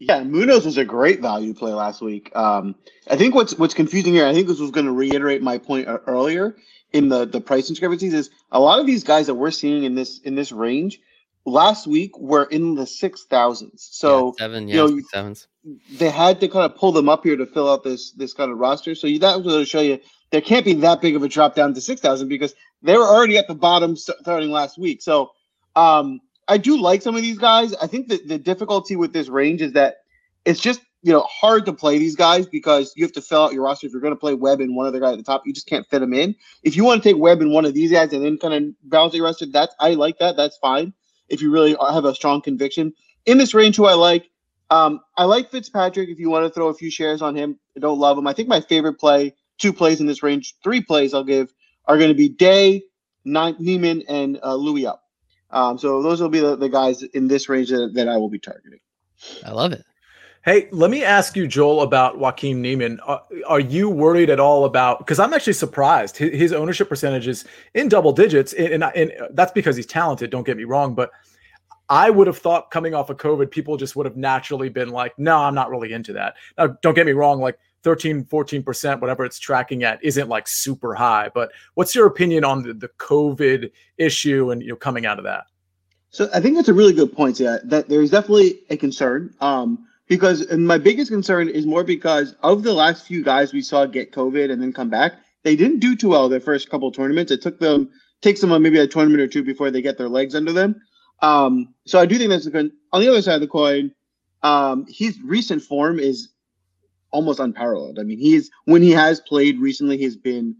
[0.00, 2.34] Yeah, Munoz was a great value play last week.
[2.36, 2.74] Um,
[3.10, 5.88] I think what's what's confusing here, I think this was going to reiterate my point
[6.06, 6.56] earlier
[6.92, 9.94] in the the price discrepancies is a lot of these guys that we're seeing in
[9.94, 11.00] this in this range
[11.44, 13.88] last week we were in the six thousands.
[13.90, 15.48] So yeah, seven, yeah, you know, sevens.
[15.92, 18.50] They had to kind of pull them up here to fill out this this kind
[18.50, 18.94] of roster.
[18.94, 19.98] So that was going to show you
[20.30, 23.04] there can't be that big of a drop down to six thousand because they were
[23.04, 25.02] already at the bottom starting last week.
[25.02, 25.32] So
[25.76, 27.74] um, I do like some of these guys.
[27.76, 29.96] I think that the difficulty with this range is that
[30.44, 33.52] it's just you know hard to play these guys because you have to fill out
[33.52, 33.86] your roster.
[33.86, 35.66] If you're going to play Webb and one other guy at the top, you just
[35.66, 36.34] can't fit them in.
[36.62, 38.90] If you want to take Webb and one of these guys and then kind of
[38.90, 40.36] balance your roster, that's I like that.
[40.36, 40.92] That's fine.
[41.28, 42.92] If you really have a strong conviction
[43.26, 44.30] in this range, who I like,
[44.70, 46.08] um, I like Fitzpatrick.
[46.08, 48.26] If you want to throw a few shares on him, I don't love him.
[48.26, 51.52] I think my favorite play, two plays in this range, three plays I'll give
[51.86, 52.82] are going to be Day,
[53.24, 55.02] Niemann, and uh, Louis up.
[55.50, 58.28] Um, so those will be the, the guys in this range that, that I will
[58.28, 58.80] be targeting.
[59.44, 59.84] I love it.
[60.44, 63.00] Hey, let me ask you, Joel, about Joaquin Niemann.
[63.00, 64.98] Are, uh, are you worried at all about?
[64.98, 69.12] Because I'm actually surprised his, his, ownership percentage is in double digits, and, and, and
[69.32, 70.30] that's because he's talented.
[70.30, 71.10] Don't get me wrong, but
[71.88, 75.18] I would have thought coming off of COVID, people just would have naturally been like,
[75.18, 79.00] "No, I'm not really into that." Now, don't get me wrong, like 13, 14 percent,
[79.00, 81.30] whatever it's tracking at, isn't like super high.
[81.34, 85.24] But what's your opinion on the, the COVID issue and you know coming out of
[85.24, 85.44] that?
[86.10, 87.40] So I think that's a really good point.
[87.40, 89.34] Yeah, that there is definitely a concern.
[89.40, 93.62] Um, because and my biggest concern is more because of the last few guys we
[93.62, 96.90] saw get COVID and then come back, they didn't do too well their first couple
[96.90, 97.30] tournaments.
[97.30, 97.90] It took them
[98.20, 100.80] takes them maybe a tournament or two before they get their legs under them.
[101.20, 102.72] Um, so I do think that's a good.
[102.92, 103.92] On the other side of the coin,
[104.42, 106.30] um, his recent form is
[107.10, 107.98] almost unparalleled.
[107.98, 110.56] I mean, he's when he has played recently, he's been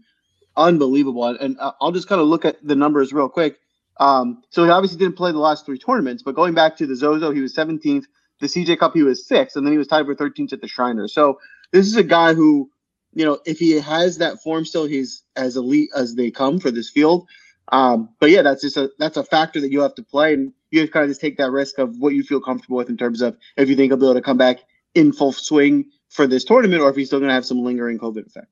[0.57, 1.25] unbelievable.
[1.25, 3.59] And I'll just kind of look at the numbers real quick.
[3.99, 6.95] Um, so he obviously didn't play the last three tournaments, but going back to the
[6.95, 8.05] Zozo, he was 17th,
[8.39, 10.67] the CJ Cup, he was sixth, and then he was tied for 13th at the
[10.67, 11.13] Shriners.
[11.13, 11.39] So
[11.71, 12.69] this is a guy who,
[13.13, 16.71] you know, if he has that form still, he's as elite as they come for
[16.71, 17.27] this field.
[17.71, 20.53] Um, but yeah, that's just a that's a factor that you have to play, and
[20.71, 22.89] you have to kind of just take that risk of what you feel comfortable with
[22.89, 24.59] in terms of if you think he'll be able to come back
[24.95, 27.99] in full swing for this tournament, or if he's still going to have some lingering
[27.99, 28.47] COVID effect.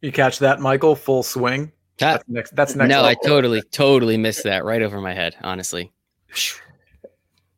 [0.00, 0.94] You catch that, Michael?
[0.94, 1.72] Full swing.
[1.98, 2.56] That, that's next.
[2.56, 2.88] That's next.
[2.88, 3.10] No, level.
[3.10, 5.36] I totally, totally missed that right over my head.
[5.42, 5.92] Honestly.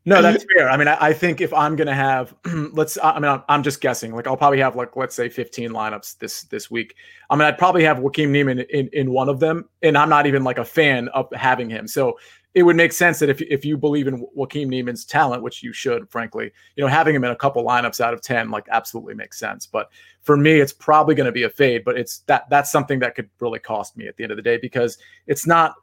[0.06, 0.68] No, that's fair.
[0.68, 2.34] I mean, I, I, think if I'm gonna have,
[2.72, 4.14] let's, I mean, I'm, I'm, just guessing.
[4.14, 6.94] Like, I'll probably have like, let's say, 15 lineups this this week.
[7.30, 10.26] I mean, I'd probably have Joaquin Niemann in in one of them, and I'm not
[10.26, 11.88] even like a fan of having him.
[11.88, 12.18] So
[12.52, 15.72] it would make sense that if if you believe in Joaquin Niemann's talent, which you
[15.72, 19.14] should, frankly, you know, having him in a couple lineups out of ten like absolutely
[19.14, 19.66] makes sense.
[19.66, 19.88] But
[20.20, 21.82] for me, it's probably going to be a fade.
[21.82, 24.42] But it's that that's something that could really cost me at the end of the
[24.42, 25.74] day because it's not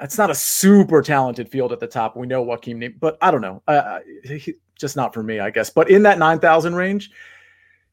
[0.00, 2.16] it's not a super talented field at the top.
[2.16, 5.50] We know Joaquin, Niemann, but I don't know, uh, he, just not for me, I
[5.50, 5.70] guess.
[5.70, 7.10] But in that nine thousand range.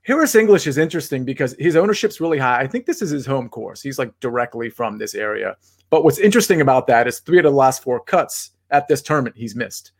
[0.03, 2.59] Harris English is interesting because his ownership's really high.
[2.59, 3.81] I think this is his home course.
[3.81, 5.57] He's like directly from this area.
[5.89, 9.01] But what's interesting about that is three out of the last four cuts at this
[9.01, 9.93] tournament he's missed.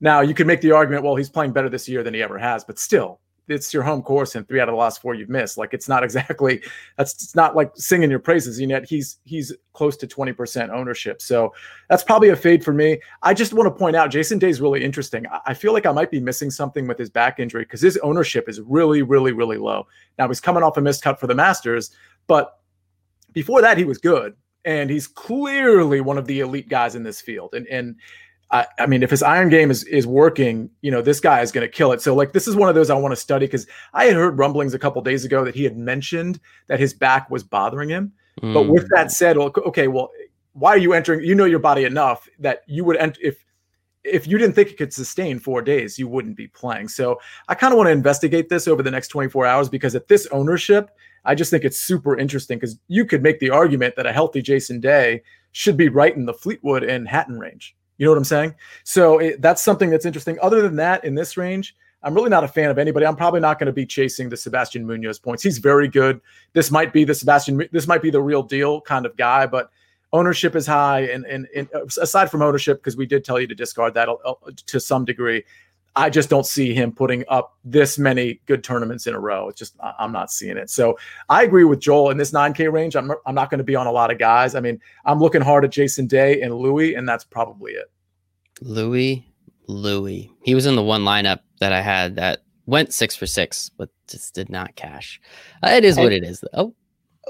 [0.00, 2.38] Now you could make the argument, well, he's playing better this year than he ever
[2.38, 3.20] has, but still,
[3.50, 5.58] it's your home course and three out of the last four you've missed.
[5.58, 6.62] Like it's not exactly
[6.96, 8.58] that's it's not like singing your praises.
[8.58, 11.20] And yet he's he's close to 20% ownership.
[11.20, 11.52] So
[11.88, 13.00] that's probably a fade for me.
[13.22, 15.26] I just want to point out Jason Day is really interesting.
[15.46, 18.48] I feel like I might be missing something with his back injury because his ownership
[18.48, 19.86] is really, really, really low.
[20.18, 21.90] Now he's coming off a missed cut for the Masters,
[22.26, 22.58] but
[23.32, 24.34] before that he was good
[24.64, 27.54] and he's clearly one of the elite guys in this field.
[27.54, 27.96] And and
[28.52, 31.52] I, I mean, if his iron game is is working, you know, this guy is
[31.52, 32.00] going to kill it.
[32.00, 34.38] So like, this is one of those I want to study because I had heard
[34.38, 38.12] rumblings a couple days ago that he had mentioned that his back was bothering him.
[38.42, 38.54] Mm.
[38.54, 40.10] But with that said, well, okay, well,
[40.52, 41.24] why are you entering?
[41.24, 43.44] You know your body enough that you would enter if
[44.02, 46.88] if you didn't think it could sustain four days, you wouldn't be playing.
[46.88, 50.08] So I kind of want to investigate this over the next 24 hours because at
[50.08, 50.90] this ownership,
[51.26, 54.40] I just think it's super interesting because you could make the argument that a healthy
[54.40, 57.76] Jason Day should be right in the Fleetwood and Hatton range.
[58.00, 58.54] You know what I'm saying?
[58.82, 60.38] So it, that's something that's interesting.
[60.40, 63.04] Other than that, in this range, I'm really not a fan of anybody.
[63.04, 65.42] I'm probably not going to be chasing the Sebastian Munoz points.
[65.42, 66.18] He's very good.
[66.54, 67.62] This might be the Sebastian.
[67.72, 69.70] This might be the real deal kind of guy, but
[70.14, 71.00] ownership is high.
[71.00, 71.68] And and, and
[72.00, 74.32] aside from ownership, because we did tell you to discard that uh,
[74.64, 75.44] to some degree,
[75.96, 79.48] I just don't see him putting up this many good tournaments in a row.
[79.48, 80.70] It's just I'm not seeing it.
[80.70, 80.98] So
[81.28, 82.94] I agree with Joel in this 9K range.
[82.96, 84.54] I'm I'm not going to be on a lot of guys.
[84.54, 87.90] I mean, I'm looking hard at Jason Day and Louis, and that's probably it.
[88.60, 89.26] Louis,
[89.66, 90.30] Louis.
[90.42, 93.88] He was in the one lineup that I had that went six for six, but
[94.08, 95.20] just did not cash.
[95.62, 96.44] Uh, it is and what it is.
[96.52, 96.74] Oh,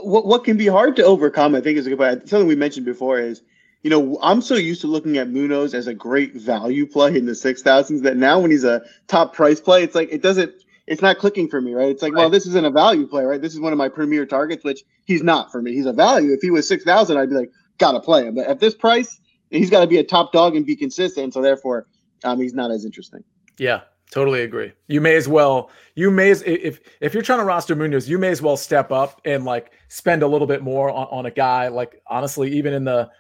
[0.02, 2.28] what what can be hard to overcome, I think, is a good point.
[2.28, 3.42] Something we mentioned before is
[3.82, 7.26] you know, I'm so used to looking at Munoz as a great value play in
[7.26, 10.52] the six thousands that now when he's a top price play, it's like it doesn't
[10.86, 11.88] it's not clicking for me, right?
[11.88, 12.22] It's like, right.
[12.22, 13.40] well, this isn't a value play, right?
[13.40, 15.72] This is one of my premier targets, which he's not for me.
[15.72, 16.32] He's a value.
[16.32, 18.34] If he was six thousand, I'd be like, gotta play him.
[18.34, 21.32] But at this price, he's got to be a top dog and be consistent.
[21.32, 21.86] So therefore,
[22.24, 23.22] um, he's not as interesting.
[23.58, 24.72] Yeah, totally agree.
[24.88, 25.70] You may as well.
[25.94, 28.90] You may as if if you're trying to roster Munoz, you may as well step
[28.90, 31.68] up and like spend a little bit more on, on a guy.
[31.68, 33.10] Like honestly, even in the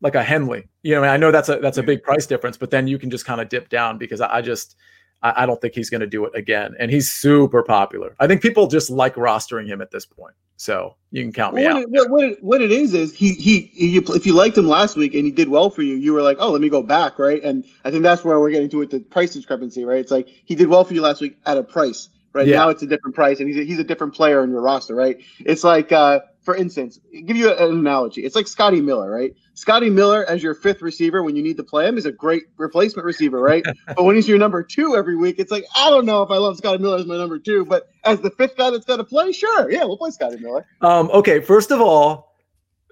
[0.00, 0.68] like a Henley.
[0.82, 3.10] You know, I know that's a that's a big price difference, but then you can
[3.10, 4.76] just kind of dip down because I, I just
[5.22, 6.74] I, I, don't think he's going to do it again.
[6.78, 8.14] And he's super popular.
[8.18, 10.34] I think people just like rostering him at this point.
[10.56, 11.82] So you can count me well, out.
[11.90, 14.94] It, what, it, what it is is he, he he if you liked him last
[14.94, 17.18] week and he did well for you, you were like, oh, let me go back,
[17.18, 17.42] right?
[17.42, 20.00] And I think that's where we're getting to with the price discrepancy, right?
[20.00, 22.46] It's like he did well for you last week at a price, right?
[22.46, 22.56] Yeah.
[22.56, 24.94] Now it's a different price, and he's a, he's a different player in your roster,
[24.94, 25.18] right?
[25.38, 28.24] It's like, uh, for instance, give you an analogy.
[28.24, 29.34] It's like Scotty Miller, right?
[29.54, 32.44] Scotty Miller as your fifth receiver when you need to play him is a great
[32.56, 33.62] replacement receiver, right?
[33.86, 36.38] but when he's your number two every week, it's like I don't know if I
[36.38, 39.04] love Scotty Miller as my number two, but as the fifth guy that's got to
[39.04, 40.66] play, sure, yeah, we'll play Scotty Miller.
[40.80, 42.34] Um, okay, first of all,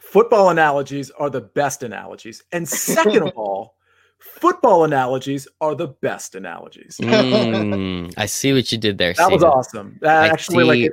[0.01, 3.77] football analogies are the best analogies, and second of all.
[4.21, 6.99] Football analogies are the best analogies.
[7.01, 9.13] mm, I see what you did there.
[9.13, 9.33] That Steven.
[9.33, 9.99] was awesome.
[10.01, 10.93] That actually, like, it,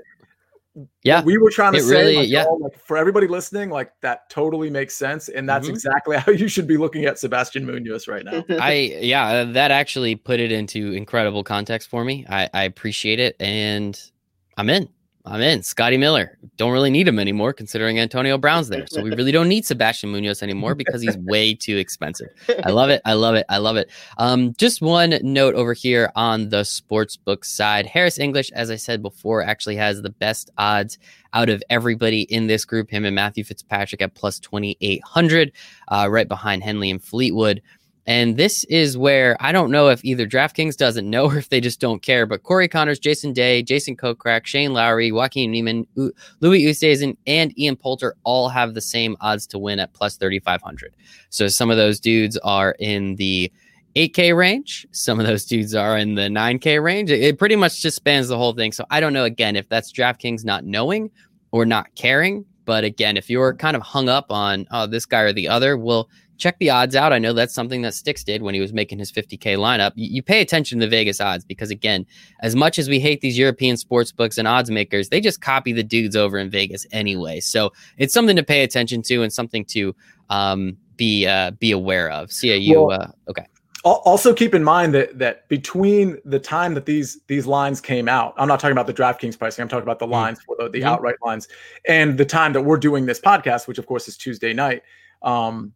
[1.04, 2.46] yeah we were trying to say really, like, yeah.
[2.48, 5.74] Oh, like, for everybody listening like that totally makes sense and that's mm-hmm.
[5.74, 10.16] exactly how you should be looking at sebastian munoz right now i yeah that actually
[10.16, 14.12] put it into incredible context for me i i appreciate it and
[14.58, 14.90] i'm in
[15.28, 15.64] I'm in.
[15.64, 16.38] Scotty Miller.
[16.58, 18.86] Don't really need him anymore considering Antonio Brown's there.
[18.88, 22.28] So we really don't need Sebastian Munoz anymore because he's way too expensive.
[22.64, 23.02] I love it.
[23.06, 23.46] I love it.
[23.50, 23.90] I love it.
[24.18, 27.86] Um, just one note over here on the sports book side.
[27.86, 31.00] Harris English, as I said before, actually has the best odds
[31.34, 32.90] out of everybody in this group.
[32.90, 35.52] Him and Matthew Fitzpatrick at plus 2,800,
[35.88, 37.62] uh, right behind Henley and Fleetwood.
[38.08, 41.60] And this is where I don't know if either DraftKings doesn't know or if they
[41.60, 42.26] just don't care.
[42.26, 47.58] But Corey Conners, Jason Day, Jason Kokrak, Shane Lowry, Joaquin Niemann, U- Louis Oosthuizen, and
[47.58, 50.96] Ian Poulter all have the same odds to win at plus 3,500.
[51.30, 53.52] So some of those dudes are in the
[53.96, 54.86] 8K range.
[54.91, 57.10] Some of those dudes are in the 9K range.
[57.10, 58.72] It, it pretty much just spans the whole thing.
[58.72, 61.10] So I don't know, again, if that's DraftKings not knowing
[61.52, 62.46] or not caring.
[62.65, 65.78] But again, if you're kind of hung up on oh, this guy or the other,
[65.78, 67.13] well, check the odds out.
[67.13, 69.91] I know that's something that Sticks did when he was making his 50K lineup.
[69.95, 72.06] You, you, pay attention to the Vegas odds because, again,
[72.41, 75.71] as much as we hate these European sports books and odds makers, they just copy
[75.71, 77.39] the dudes over in Vegas anyway.
[77.39, 79.95] So it's something to pay attention to and something to
[80.30, 82.30] um, be uh, be aware of?
[82.30, 82.86] CAU.
[82.86, 83.45] Well, uh, okay.
[83.86, 88.34] Also, keep in mind that that between the time that these these lines came out,
[88.36, 89.62] I'm not talking about the DraftKings pricing.
[89.62, 90.86] I'm talking about the lines for the, the Mhm.
[90.86, 91.48] outright lines,
[91.88, 94.82] and the time that we're doing this podcast, which of course is Tuesday night.
[95.21, 95.71] Um,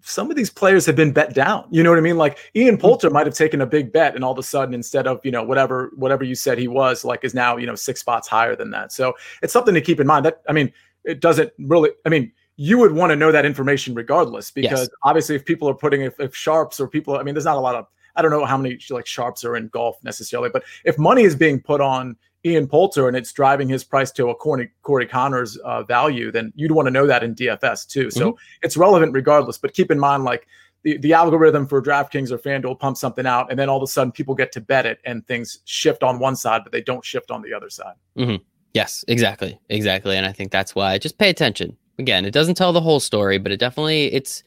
[0.00, 1.66] some of these players have been bet down.
[1.70, 2.18] You know what I mean?
[2.18, 5.08] Like Ian Poulter might have taken a big bet, and all of a sudden, instead
[5.08, 7.98] of you know whatever whatever you said he was, like is now you know six
[7.98, 8.92] spots higher than that.
[8.92, 9.12] So
[9.42, 10.24] it's something to keep in mind.
[10.24, 10.72] That I mean,
[11.04, 11.90] it doesn't really.
[12.06, 14.88] I mean, you would want to know that information regardless, because Yes.
[15.04, 17.60] obviously, if people are putting if, if sharps or people, I mean, there's not a
[17.60, 17.86] lot of.
[18.14, 21.34] I don't know how many like sharps are in golf necessarily, but if money is
[21.34, 25.56] being put on Ian Poulter and it's driving his price to a Corey, Corey Conners
[25.58, 28.10] uh, value, then you'd want to know that in DFS too.
[28.10, 29.56] So it's relevant regardless.
[29.56, 30.46] But keep in mind, like
[30.82, 33.86] the, the algorithm for DraftKings or FanDuel pumps something out, and then all of a
[33.86, 37.04] sudden people get to bet it, and things shift on one side, but they don't
[37.04, 37.94] shift on the other side.
[38.18, 38.42] Mm-hmm.
[38.74, 41.76] Yes, exactly, exactly, and I think that's why just pay attention.
[42.02, 44.42] Again, it doesn't tell the whole story, but it definitely it's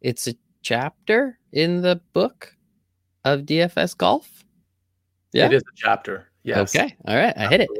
[0.00, 2.54] it's a chapter in the book
[3.24, 4.44] of DFS golf.
[5.32, 5.46] Yeah.
[5.46, 6.28] It is a chapter.
[6.44, 6.74] Yes.
[6.74, 6.96] Okay.
[7.08, 7.34] All right.
[7.36, 7.70] I hit it.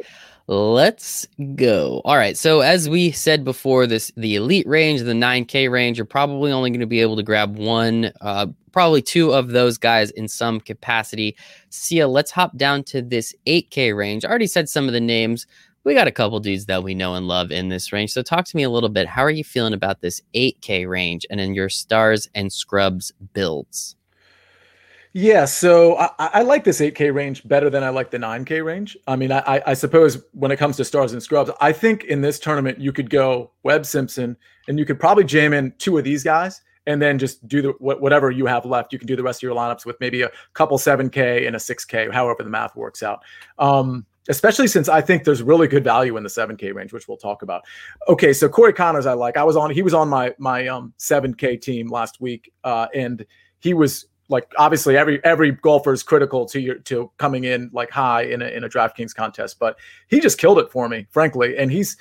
[0.48, 2.02] Let's go.
[2.04, 2.36] All right.
[2.36, 6.70] So as we said before, this the elite range, the 9K range, you're probably only
[6.70, 10.58] going to be able to grab one, uh, probably two of those guys in some
[10.58, 11.36] capacity.
[11.68, 14.24] Sia, let's hop down to this 8K range.
[14.24, 15.46] I already said some of the names.
[15.84, 18.12] We got a couple dudes that we know and love in this range.
[18.12, 19.06] So talk to me a little bit.
[19.06, 23.96] How are you feeling about this 8K range and in your stars and scrubs builds?
[25.12, 28.96] Yeah, so I, I like this 8K range better than I like the 9K range.
[29.08, 32.20] I mean, I, I- suppose when it comes to stars and scrubs, I think in
[32.20, 34.36] this tournament you could go Webb Simpson
[34.68, 37.68] and you could probably jam in two of these guys and then just do the
[37.80, 38.92] whatever you have left.
[38.92, 41.58] You can do the rest of your lineups with maybe a couple 7K and a
[41.58, 43.20] 6K, however the math works out.
[43.58, 47.16] Um, especially since I think there's really good value in the 7K range, which we'll
[47.16, 47.62] talk about.
[48.08, 49.36] Okay, so Corey Conners, I like.
[49.36, 49.70] I was on.
[49.70, 53.24] He was on my my um 7K team last week, uh, and
[53.60, 57.90] he was like obviously every every golfer is critical to your to coming in like
[57.90, 59.76] high in a in a DraftKings contest, but
[60.08, 61.56] he just killed it for me, frankly.
[61.56, 61.96] And he's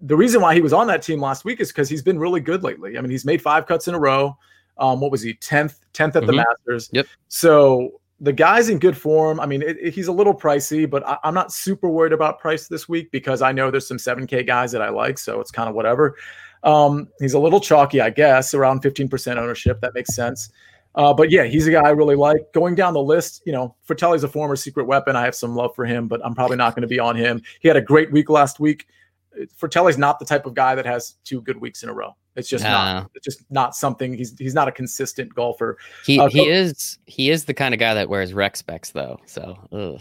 [0.00, 2.40] the reason why he was on that team last week is because he's been really
[2.40, 2.96] good lately.
[2.96, 4.36] I mean, he's made five cuts in a row.
[4.78, 5.34] Um, what was he?
[5.34, 6.36] Tenth, tenth at the Mhm.
[6.48, 6.88] Masters.
[6.92, 7.06] Yep.
[7.28, 9.40] So the guy's in good form.
[9.40, 12.38] I mean, it, it- he's a little pricey, but I, I'm not super worried about
[12.38, 15.50] price this week because I know there's some 7K guys that I like, so it's
[15.50, 16.16] kind of whatever.
[16.62, 19.80] Um, he's a little chalky, I guess, around 15% ownership.
[19.80, 20.50] That makes sense.
[20.94, 22.52] Uh, but yeah, he's a guy I really like.
[22.52, 25.16] Going down the list, you know, Frittelli's a former secret weapon.
[25.16, 27.40] I have some love for him, but I'm probably not going to be on him.
[27.60, 28.86] He had a great week last week.
[29.58, 32.14] Frittelli's not the type of guy that has two good weeks in a row.
[32.40, 32.70] It's just No.
[32.70, 33.10] not.
[33.14, 34.14] It's just not something.
[34.14, 35.78] He's he's not a consistent golfer.
[36.04, 39.20] He Uh, he is he is the kind of guy that wears rec specs though.
[39.26, 40.00] So ugh.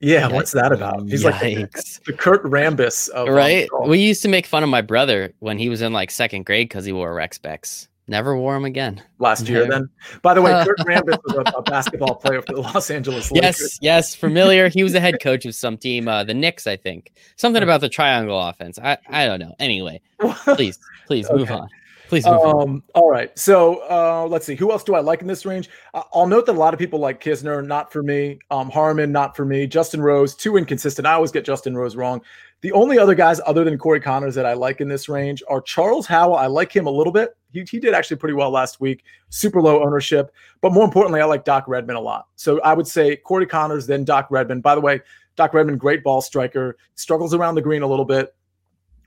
[0.00, 1.08] Yeah, what's that about?
[1.08, 1.68] He's like the,
[2.06, 3.68] the Kurt Rambis of um, right?
[3.68, 3.86] golf.
[3.86, 6.68] We used to make fun of my brother when he was in like second grade
[6.68, 7.86] because he wore rec specs.
[8.10, 9.00] Never wore them again.
[9.20, 9.68] last year.
[9.68, 9.88] Then,
[10.20, 13.60] by the way, Kurt Rambis was a, a basketball player for the Los Angeles Lakers.
[13.60, 14.68] Yes, yes, familiar.
[14.68, 17.12] He was a head coach of some team, uh, the Knicks, I think.
[17.36, 18.80] Something about the triangle offense.
[18.80, 19.54] I, I don't know.
[19.60, 20.00] Anyway,
[20.42, 21.68] please, please move on.
[22.10, 22.26] Please.
[22.26, 23.38] Um, all right.
[23.38, 24.56] So uh, let's see.
[24.56, 25.70] Who else do I like in this range?
[25.94, 28.40] I'll note that a lot of people like Kisner, not for me.
[28.50, 29.68] Um, Harman, not for me.
[29.68, 31.06] Justin Rose, too inconsistent.
[31.06, 32.20] I always get Justin Rose wrong.
[32.62, 35.60] The only other guys other than Corey Conners that I like in this range are
[35.60, 36.34] Charles Howell.
[36.34, 37.36] I like him a little bit.
[37.52, 39.04] He, he did actually pretty well last week.
[39.28, 40.34] Super low ownership.
[40.62, 42.26] But more importantly, I like Doc Redman a lot.
[42.34, 44.62] So I would say Corey Conners, then Doc Redman.
[44.62, 45.00] By the way,
[45.36, 48.34] Doc Redman, great ball striker, struggles around the green a little bit.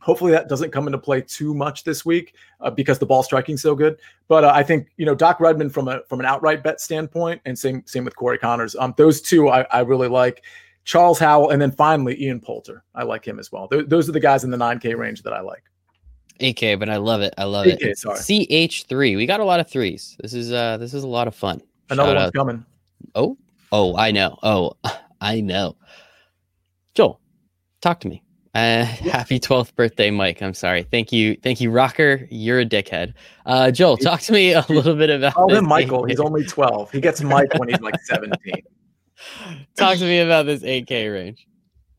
[0.03, 3.61] Hopefully that doesn't come into play too much this week uh, because the ball striking's
[3.61, 3.97] so good.
[4.27, 7.41] But uh, I think you know Doc Redman from a from an outright bet standpoint,
[7.45, 8.75] and same same with Corey Conners.
[8.75, 10.43] Um, those two I, I really like.
[10.85, 12.83] Charles Howell, and then finally Ian Poulter.
[12.93, 13.69] I like him as well.
[13.69, 15.63] Th- those are the guys in the 9K range that I like.
[16.41, 17.33] AK, but I love it.
[17.37, 17.79] I love it.
[17.79, 18.17] 8K, It's sorry.
[18.17, 19.15] CH3.
[19.15, 20.17] We got a lot of threes.
[20.21, 21.61] This is uh this is a lot of fun.
[21.89, 22.33] Another Shout one's out.
[22.33, 22.65] coming.
[23.15, 23.37] Oh,
[23.71, 24.37] oh, I know.
[24.43, 24.73] Oh,
[25.21, 25.77] I know.
[26.95, 27.21] Joel,
[27.81, 28.22] talk to me.
[28.55, 30.41] Uh, happy 12th birthday, Mike.
[30.41, 30.83] I'm sorry.
[30.83, 31.35] Thank you.
[31.41, 32.27] Thank you, Rocker.
[32.29, 33.13] You're a dickhead.
[33.47, 36.03] Uh, Joel, talk to me a little bit about Call this him Michael.
[36.03, 36.09] 8K.
[36.09, 36.91] He's only 12.
[36.91, 38.37] He gets Mike when he's like 17.
[39.75, 41.47] Talk to me about this 8K range.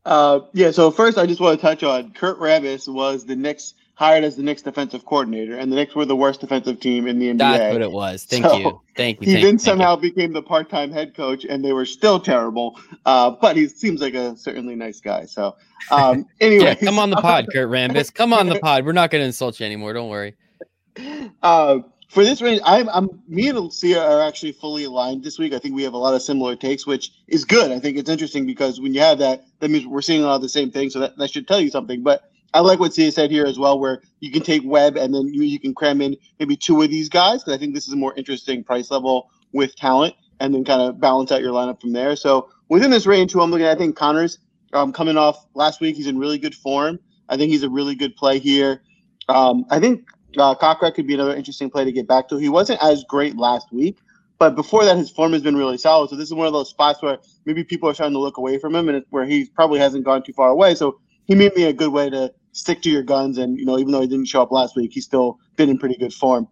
[0.05, 0.71] Uh, yeah.
[0.71, 4.35] So first, I just want to touch on Kurt Rambis was the Knicks hired as
[4.35, 7.37] the Knicks defensive coordinator, and the Knicks were the worst defensive team in the NBA.
[7.37, 8.25] That's what it was.
[8.25, 8.81] Thank So, you.
[8.95, 9.27] Thank you.
[9.27, 12.79] he thank then somehow became the part-time head coach, and they were still terrible.
[13.05, 15.25] Uh, but he seems like a certainly nice guy.
[15.25, 15.55] So,
[15.91, 18.13] um, anyway, Yeah, come on the pod, Kurt Rambis.
[18.13, 18.85] Come on the pod.
[18.85, 19.93] We're not going to insult you anymore.
[19.93, 20.35] Don't worry.
[21.41, 21.79] uh,
[22.09, 25.53] for this range, I'm, I'm me and Lucia are actually fully aligned this week.
[25.53, 27.71] I think we have a lot of similar takes, which is good.
[27.71, 30.35] I think it's interesting because when you have that, that means we're seeing a lot
[30.35, 30.93] of the same things.
[30.93, 32.03] So that, that should tell you something.
[32.03, 35.13] But I like what Sia said here as well, where you can take Webb and
[35.13, 37.85] then you, you can cram in maybe two of these guys because I think this
[37.85, 41.51] is a more interesting price level with talent, and then kind of balance out your
[41.51, 42.15] lineup from there.
[42.15, 44.37] So within this range, who I'm looking at, I think Conners
[44.73, 46.97] um, coming off last week, he's in really good form.
[47.27, 48.81] I think he's a really good play here.
[49.27, 52.37] Um, I think uh, Kokrak could be another interesting play to get back to.
[52.37, 53.97] He wasn't as great last week,
[54.39, 56.09] but before that, his form has been really solid.
[56.09, 58.59] So this is one of those spots where maybe people are starting to look away
[58.59, 60.75] from him, and where he probably hasn't gone too far away.
[60.75, 63.37] So he may be a good way to stick to your guns.
[63.37, 65.77] And you know, even though he didn't show up last week, he's still been in
[65.77, 66.47] pretty good form.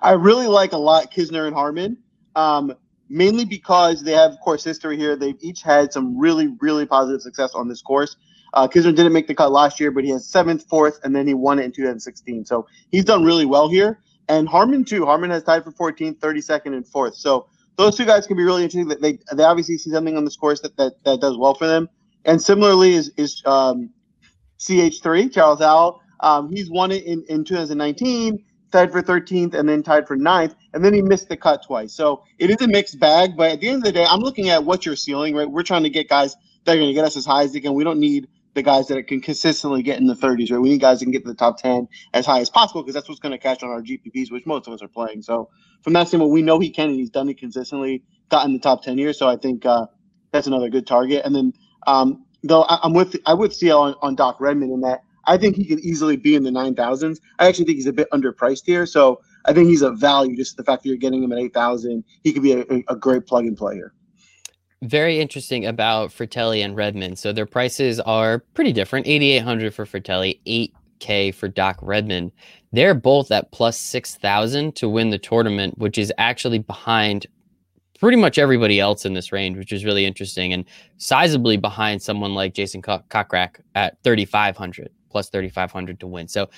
[0.00, 1.98] I really like a lot Kisner and Harman,
[2.36, 2.74] um,
[3.08, 5.16] mainly because they have course history here.
[5.16, 8.16] They've each had some really, really positive success on this course.
[8.54, 11.26] Uh, Kisner didn't make the cut last year, but he has seventh, fourth, and then
[11.26, 12.44] he won it in 2016.
[12.44, 14.00] So he's done really well here.
[14.28, 15.04] And Harman, too.
[15.06, 17.14] Harman has tied for 14th, 32nd, and fourth.
[17.14, 18.88] So those two guys can be really interesting.
[19.00, 21.88] They they obviously see something on this course that that, that does well for them.
[22.24, 23.90] And similarly is is um,
[24.58, 26.00] CH3 Charles Howell.
[26.20, 30.54] Um, he's won it in, in 2019, tied for 13th, and then tied for 9th,
[30.74, 31.92] and then he missed the cut twice.
[31.92, 33.36] So it is a mixed bag.
[33.36, 35.34] But at the end of the day, I'm looking at what you're ceiling.
[35.34, 37.52] Right, we're trying to get guys that are going to get us as high as
[37.52, 37.74] they can.
[37.74, 40.60] We don't need the guys that can consistently get in the 30s, right?
[40.60, 42.94] We need guys that can get to the top 10 as high as possible because
[42.94, 45.22] that's what's going to catch on our GPPs, which most of us are playing.
[45.22, 45.48] So
[45.82, 48.82] from that standpoint, we know he can, and he's done it consistently, gotten the top
[48.82, 49.12] 10 here.
[49.12, 49.86] So I think uh,
[50.32, 51.24] that's another good target.
[51.24, 51.52] And then,
[51.86, 55.36] um, though I, am with I would see on, on Doc Redman in that I
[55.36, 57.20] think he could easily be in the 9,000s.
[57.38, 58.86] I actually think he's a bit underpriced here.
[58.86, 60.34] So I think he's a value.
[60.34, 63.26] Just the fact that you're getting him at 8,000, he could be a, a great
[63.26, 63.92] plug and play here
[64.82, 67.16] very interesting about Frittelli and Redman.
[67.16, 70.38] So their prices are pretty different 8800 for Frittelli,
[71.00, 72.30] 8K for Doc Redman.
[72.72, 77.26] They're both at plus 6,000 to win the tournament, which is actually behind
[77.98, 80.64] pretty much everybody else in this range, which is really interesting and
[80.98, 86.28] sizably behind someone like Jason Kokrak at 3,500 plus 3,500 to win.
[86.28, 86.48] So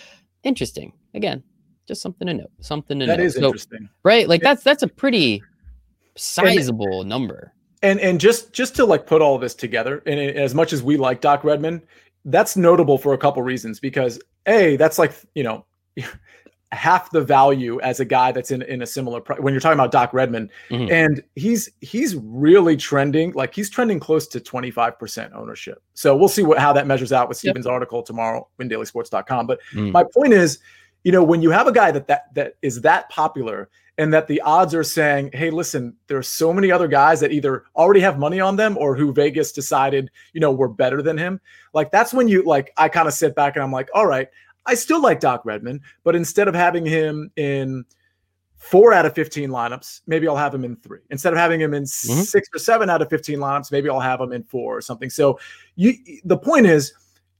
[0.42, 0.92] interesting.
[1.14, 1.42] Again,
[1.86, 2.50] just something to note.
[2.60, 3.16] Something to that note.
[3.18, 4.28] That is so, interesting, right?
[4.28, 5.42] Like that's that's a pretty
[6.16, 10.54] sizable and, number and and just just to like put all this together and as
[10.54, 11.82] much as we like doc redman
[12.26, 15.64] that's notable for a couple reasons because a that's like you know
[16.72, 19.78] half the value as a guy that's in in a similar pri- when you're talking
[19.78, 20.90] about doc redman mm-hmm.
[20.92, 26.44] and he's he's really trending like he's trending close to 25% ownership so we'll see
[26.44, 27.72] what how that measures out with steven's yep.
[27.72, 29.90] article tomorrow in dailysports.com but mm.
[29.90, 30.60] my point is
[31.02, 33.68] you know when you have a guy that that that is that popular
[34.00, 37.64] and that the odds are saying, hey, listen, there's so many other guys that either
[37.76, 41.38] already have money on them or who Vegas decided, you know, were better than him.
[41.74, 44.28] Like that's when you like I kind of sit back and I'm like, all right,
[44.66, 47.84] I still like Doc Redman, but instead of having him in
[48.56, 51.00] four out of 15 lineups, maybe I'll have him in three.
[51.10, 52.20] Instead of having him in mm-hmm.
[52.22, 55.10] six or seven out of 15 lineups, maybe I'll have him in four or something.
[55.10, 55.40] So
[55.76, 55.94] you
[56.24, 56.92] the point is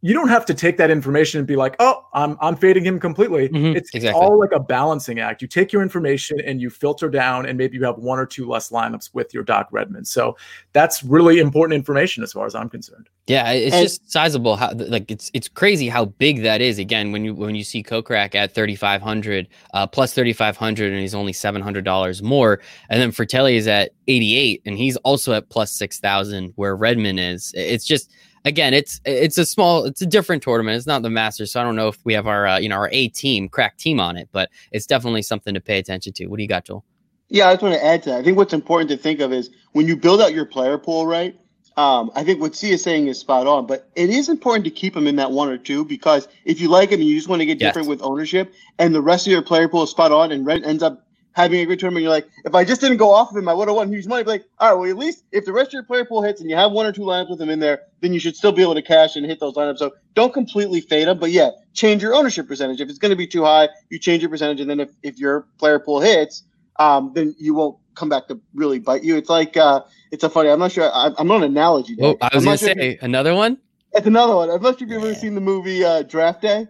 [0.02, 2.98] you don't have to take that information and be like, oh, I'm I'm fading him
[2.98, 3.48] completely.
[3.48, 4.20] Mm-hmm, it's exactly.
[4.20, 5.42] all like a balancing act.
[5.42, 8.48] You take your information and you filter down, and maybe you have one or two
[8.48, 10.06] less lineups with your Doc Redman.
[10.06, 10.36] So
[10.72, 13.08] that's really important information as far as I'm concerned.
[13.26, 14.56] Yeah, it's and, just sizable.
[14.56, 16.78] How like it's it's crazy how big that is.
[16.78, 21.34] Again, when you when you see Kokrak at 3,500 uh, plus 3,500, and he's only
[21.34, 26.52] 700 dollars more, and then Frittelli is at 88, and he's also at plus 6,000,
[26.56, 27.52] where Redman is.
[27.54, 28.10] It's just
[28.44, 30.76] again, it's it's a small, it's a different tournament.
[30.76, 32.76] It's not the Masters, so I don't know if we have our uh, you know
[32.76, 36.26] our A team, crack team on it, but it's definitely something to pay attention to.
[36.26, 36.84] What do you got, Joel?
[37.28, 38.18] Yeah, I just want to add to that.
[38.20, 41.06] I think what's important to think of is when you build out your player pool,
[41.06, 41.38] right?
[41.76, 44.70] Um, I think what C is saying is spot on, but it is important to
[44.70, 47.40] keep them in that one or two because if you like them you just want
[47.40, 47.68] to get yes.
[47.68, 50.64] different with ownership, and the rest of your player pool is spot on, and Red
[50.64, 52.02] ends up having a good tournament.
[52.02, 54.06] You're like, if I just didn't go off of him, I would have won huge
[54.06, 54.24] money.
[54.24, 56.40] But like, all right, well, at least if the rest of your player pool hits
[56.40, 58.52] and you have one or two lineups with him in there, then you should still
[58.52, 59.78] be able to cash and hit those lineups.
[59.78, 62.80] So don't completely fade them, but yeah, change your ownership percentage.
[62.80, 65.18] If it's going to be too high, you change your percentage, and then if, if
[65.18, 66.42] your player pool hits,
[66.78, 69.16] um, then you won't come back to really bite you.
[69.16, 70.48] It's like uh, it's a funny.
[70.48, 70.90] I'm not sure.
[70.92, 71.94] I, am on an analogy.
[71.98, 73.58] Well, I was going to sure say another one.
[73.92, 74.50] It's another one.
[74.50, 76.66] I'm not sure if you've ever seen the movie uh, Draft Day.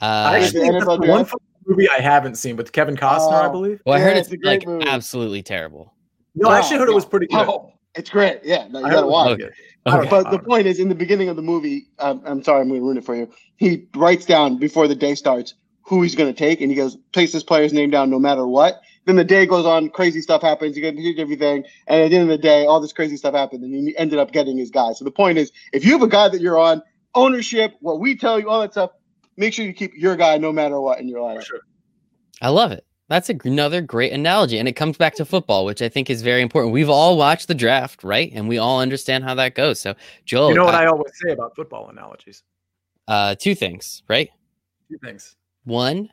[0.00, 1.26] Uh, I actually, one
[1.70, 3.52] movie I haven't seen with Kevin Costner, I oh.
[3.52, 3.80] believe.
[3.86, 4.86] Well, I heard yeah, it's, it's like movie.
[4.86, 5.94] absolutely terrible.
[6.34, 7.46] No, I actually heard it was pretty good.
[7.48, 8.40] Oh, it's great.
[8.44, 9.52] Yeah, no, you gotta watch it.
[9.86, 10.08] Okay.
[10.08, 12.80] But the point is, in the beginning of the movie, um, I'm sorry, I'm going
[12.80, 13.30] to ruin it for you.
[13.56, 16.98] He writes down before the day starts who he's going to take, and he goes,
[17.12, 18.82] takes this player's name down no matter what.
[19.06, 20.76] Then the day goes on, crazy stuff happens.
[20.76, 23.34] You get to everything, and at the end of the day, all this crazy stuff
[23.34, 24.92] happened, and he ended up getting his guy.
[24.92, 26.82] So the point is, if you have a guy that you're on,
[27.14, 28.90] ownership, what we tell you, all that stuff,
[29.36, 31.44] make sure you keep your guy no matter what in your life.
[31.44, 31.60] Sure.
[32.42, 32.84] I love it.
[33.08, 34.58] That's another great analogy.
[34.58, 36.72] And it comes back to football, which I think is very important.
[36.72, 38.30] We've all watched the draft, right?
[38.32, 39.80] And we all understand how that goes.
[39.80, 40.50] So, Joel.
[40.50, 42.44] You know what I, I always say about football analogies?
[43.08, 44.30] Uh, two things, right?
[44.88, 45.34] Two things.
[45.64, 46.08] One,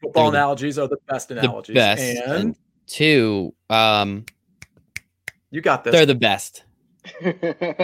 [0.00, 1.74] Football analogies are the best analogies.
[1.74, 2.56] the best, And, and
[2.86, 4.24] two, um,
[5.50, 5.92] you got this.
[5.92, 6.64] they're the best.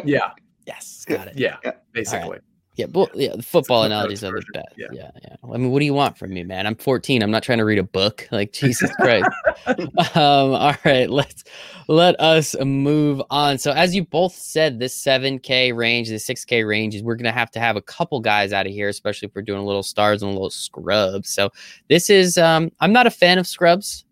[0.04, 0.30] yeah.
[0.66, 1.38] Yes, got it.
[1.38, 1.58] Yeah.
[1.92, 2.38] Basically.
[2.76, 4.66] Yeah, but yeah, the football analogies are the best.
[4.76, 4.86] yeah.
[4.92, 5.10] Yeah.
[5.22, 6.66] yeah, I mean, what do you want from me, man?
[6.66, 7.22] I'm 14.
[7.22, 8.28] I'm not trying to read a book.
[8.36, 9.24] Like Jesus Christ.
[10.14, 11.42] um, all right, let's
[11.88, 13.56] let us move on.
[13.56, 17.50] So, as you both said, this 7K range, the 6K range is we're gonna have
[17.52, 20.22] to have a couple guys out of here, especially if we're doing a little stars
[20.22, 21.30] and a little scrubs.
[21.30, 21.48] So,
[21.88, 24.04] this is um, I'm not a fan of scrubs.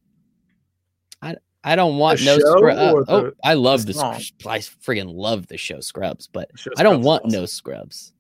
[1.21, 2.95] I I don't want The no scrubs.
[2.95, 3.99] or oh, I love the the.
[3.99, 4.21] song?
[4.21, 7.41] Sc- I friggin' love the show Scrubs, but I don't want awesome.
[7.41, 8.14] no scrubs.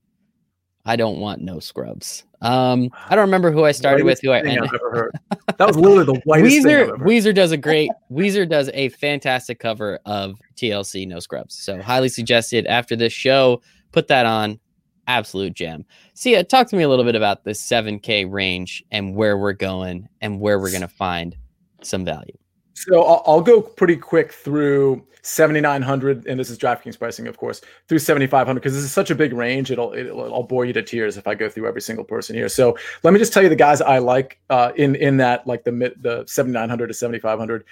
[0.86, 2.24] I don't want no scrubs.
[2.42, 4.20] Um, I don't remember who I started with.
[4.20, 4.64] Who I ended.
[4.64, 5.12] I've ever heard.
[5.56, 6.90] That was literally the whitest Weezer.
[6.98, 11.54] Weezer does a great Weezer does a fantastic cover of TLC No Scrubs.
[11.54, 13.62] So highly suggested after this show,
[13.92, 14.60] put that on.
[15.06, 15.84] Absolute gem.
[16.14, 20.08] See, talk to me a little bit about this 7K range and where we're going
[20.22, 21.36] and where we're gonna find
[21.82, 22.36] some value.
[22.74, 27.62] So I'll, I'll go pretty quick through 7,900, and this is DraftKings pricing, of course,
[27.88, 29.70] through 7,500 because this is such a big range.
[29.70, 32.48] It'll, it'll I'll bore you to tears if I go through every single person here.
[32.48, 35.64] So let me just tell you the guys I like uh, in in that like
[35.64, 37.64] the the 7,900 to 7,500.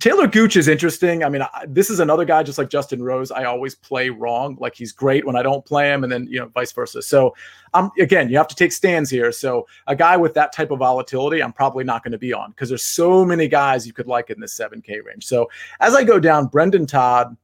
[0.00, 1.22] Taylor Gooch is interesting.
[1.22, 3.30] I mean, I, this is another guy just like Justin Rose.
[3.30, 4.56] I always play wrong.
[4.58, 7.02] Like he's great when I don't play him, and then you know vice versa.
[7.02, 7.36] So
[7.72, 9.30] um, again, you have to take stands here.
[9.30, 12.50] So a guy with that type of volatility, I'm probably not going to be on
[12.50, 15.24] because there's so many guys you could like in this 7K range.
[15.24, 17.36] So as I go down, Brendan Todd.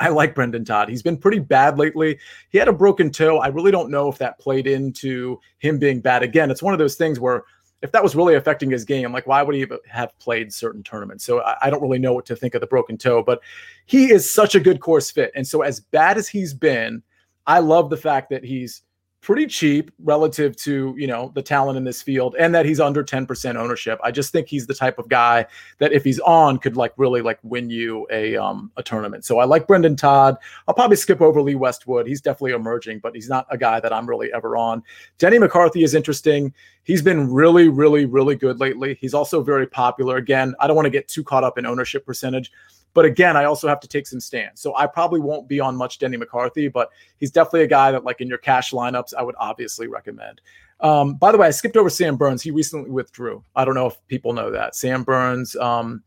[0.00, 0.90] I like Brendan Todd.
[0.90, 2.18] He's been pretty bad lately.
[2.50, 3.38] He had a broken toe.
[3.38, 6.22] I really don't know if that played into him being bad.
[6.22, 7.44] Again, it's one of those things where
[7.80, 11.24] if that was really affecting his game, like why would he have played certain tournaments?
[11.24, 13.40] So I, I don't really know what to think of the broken toe, but
[13.86, 15.30] he is such a good course fit.
[15.34, 17.02] And so as bad as he's been,
[17.46, 18.82] I love the fact that he's
[19.20, 23.02] pretty cheap relative to you know the talent in this field and that he's under
[23.02, 23.98] 10% ownership.
[24.02, 25.46] I just think he's the type of guy
[25.78, 29.24] that if he's on could like really like win you a um a tournament.
[29.24, 30.36] So i like brendan todd.
[30.66, 32.06] I'll probably skip over lee westwood.
[32.06, 34.82] He's definitely emerging but he's not a guy that i'm really ever on.
[35.18, 36.54] Denny mccarthy is interesting.
[36.84, 38.96] He's been really really really good lately.
[39.00, 40.16] He's also very popular.
[40.16, 42.52] Again i don't want to get too caught up in ownership percentage
[42.94, 44.60] but again, I also have to take some stands.
[44.60, 48.04] So I probably won't be on much Denny McCarthy, but he's definitely a guy that,
[48.04, 50.40] like in your cash lineups, I would obviously recommend.
[50.80, 52.42] Um, by the way, I skipped over Sam Burns.
[52.42, 53.42] He recently withdrew.
[53.56, 54.76] I don't know if people know that.
[54.76, 56.02] Sam Burns, um,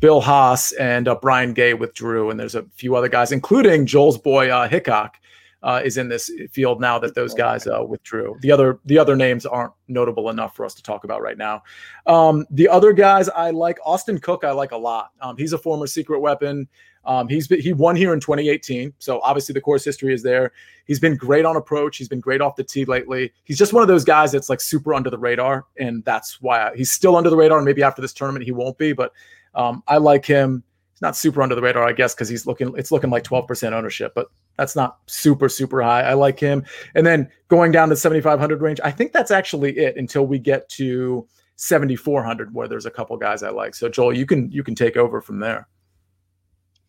[0.00, 4.18] Bill Haas, and uh, Brian Gay withdrew, and there's a few other guys, including Joel's
[4.18, 5.16] boy uh, Hickok.
[5.62, 8.36] Uh, is in this field now that those guys uh, withdrew.
[8.40, 11.62] The other the other names aren't notable enough for us to talk about right now.
[12.06, 15.10] Um, the other guys I like, Austin Cook, I like a lot.
[15.20, 16.68] Um, he's a former secret weapon.
[17.06, 20.52] Um, he's been, he won here in 2018, so obviously the course history is there.
[20.86, 21.96] He's been great on approach.
[21.96, 23.32] He's been great off the tee lately.
[23.44, 26.68] He's just one of those guys that's like super under the radar, and that's why
[26.68, 27.58] I, he's still under the radar.
[27.58, 29.12] And maybe after this tournament he won't be, but
[29.54, 30.64] um, I like him.
[30.92, 32.74] He's not super under the radar, I guess, because he's looking.
[32.76, 36.02] It's looking like 12% ownership, but that's not super super high.
[36.02, 36.64] I like him.
[36.94, 40.68] And then going down to 7500 range, I think that's actually it until we get
[40.70, 41.26] to
[41.56, 43.74] 7400 where there's a couple guys I like.
[43.74, 45.68] So Joel, you can you can take over from there.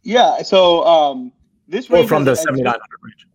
[0.04, 0.42] Yeah.
[0.42, 1.32] So um,
[1.68, 3.28] this Or range from the 7900 range.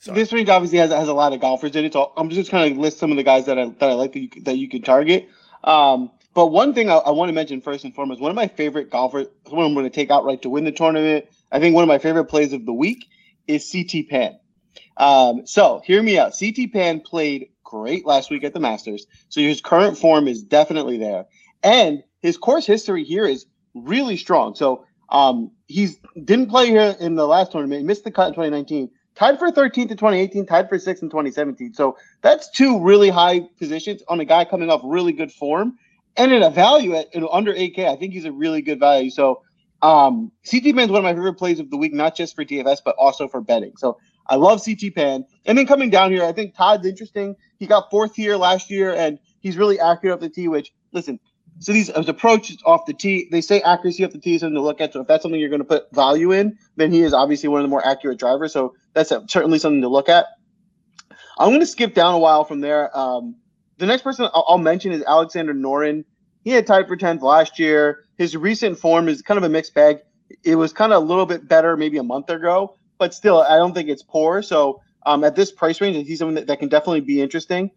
[0.00, 0.14] Sorry.
[0.14, 2.70] This range obviously has has a lot of golfers in it, so I'm just kind
[2.70, 4.68] of list some of the guys that I that I like that you, that you
[4.68, 5.28] can target.
[5.64, 8.46] Um, but one thing I, I want to mention first and foremost, one of my
[8.46, 11.26] favorite golfers, one I'm going to take outright to win the tournament.
[11.50, 13.08] I think one of my favorite plays of the week
[13.48, 14.38] is CT Pan.
[14.96, 16.34] Um, so hear me out.
[16.38, 20.98] CT Pan played great last week at the Masters, so his current form is definitely
[20.98, 21.26] there,
[21.62, 24.54] and his course history here is really strong.
[24.54, 27.84] So um, he's didn't play here in the last tournament.
[27.84, 31.74] Missed the cut in 2019 tied for 13th in 2018, tied for sixth in 2017.
[31.74, 35.76] So that's two really high positions on a guy coming off really good form.
[36.16, 39.10] And at a value at you under 8K, I think he's a really good value.
[39.10, 39.42] So
[39.82, 42.44] um, CT Pan is one of my favorite plays of the week, not just for
[42.44, 43.72] DFS, but also for betting.
[43.76, 45.24] So I love CT Pan.
[45.46, 47.36] And then coming down here, I think Todd's interesting.
[47.58, 51.20] He got fourth here last year, and he's really accurate off the tee, which, listen,
[51.60, 54.60] so these approach off the tee, they say accuracy off the tee is something to
[54.60, 54.92] look at.
[54.92, 57.60] So if that's something you're going to put value in, then he is obviously one
[57.60, 58.52] of the more accurate drivers.
[58.52, 60.26] So that's certainly something to look at.
[61.38, 62.96] I'm going to skip down a while from there.
[62.96, 63.36] Um,
[63.78, 66.04] the next person I'll, I'll mention is Alexander Noren.
[66.48, 68.06] He had tied for 10th last year.
[68.16, 69.98] His recent form is kind of a mixed bag.
[70.42, 73.58] It was kind of a little bit better maybe a month ago, but still, I
[73.58, 74.40] don't think it's poor.
[74.40, 77.70] So um, at this price range, he's someone that, that can definitely be interesting.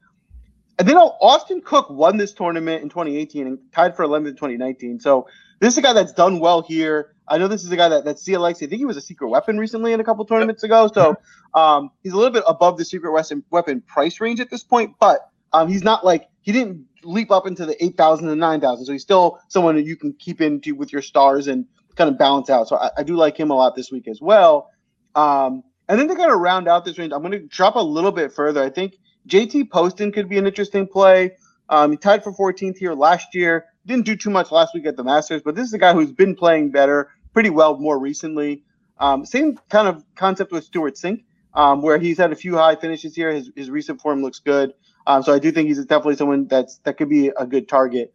[0.79, 5.01] And then Austin Cook won this tournament in 2018 and tied for 11th in 2019.
[5.01, 5.27] So
[5.59, 7.13] this is a guy that's done well here.
[7.27, 8.63] I know this is a guy that that likes.
[8.63, 10.89] I think he was a secret weapon recently in a couple tournaments ago.
[10.93, 11.17] So
[11.55, 13.11] um, he's a little bit above the secret
[13.49, 17.47] weapon price range at this point, but um, he's not like he didn't leap up
[17.47, 18.85] into the eight thousand and nine thousand.
[18.85, 22.17] So he's still someone that you can keep into with your stars and kind of
[22.17, 22.67] balance out.
[22.67, 24.69] So I, I do like him a lot this week as well.
[25.15, 27.81] Um, and then to kind of round out this range, I'm going to drop a
[27.81, 28.63] little bit further.
[28.63, 28.97] I think
[29.27, 31.35] JT Poston could be an interesting play.
[31.69, 33.65] Um, he tied for 14th here last year.
[33.85, 36.11] Didn't do too much last week at the Masters, but this is a guy who's
[36.11, 38.63] been playing better pretty well more recently.
[38.99, 41.23] Um, same kind of concept with Stewart Cink,
[41.53, 43.31] um, where he's had a few high finishes here.
[43.31, 44.73] His, his recent form looks good.
[45.07, 48.13] Um, so I do think he's definitely someone that's that could be a good target.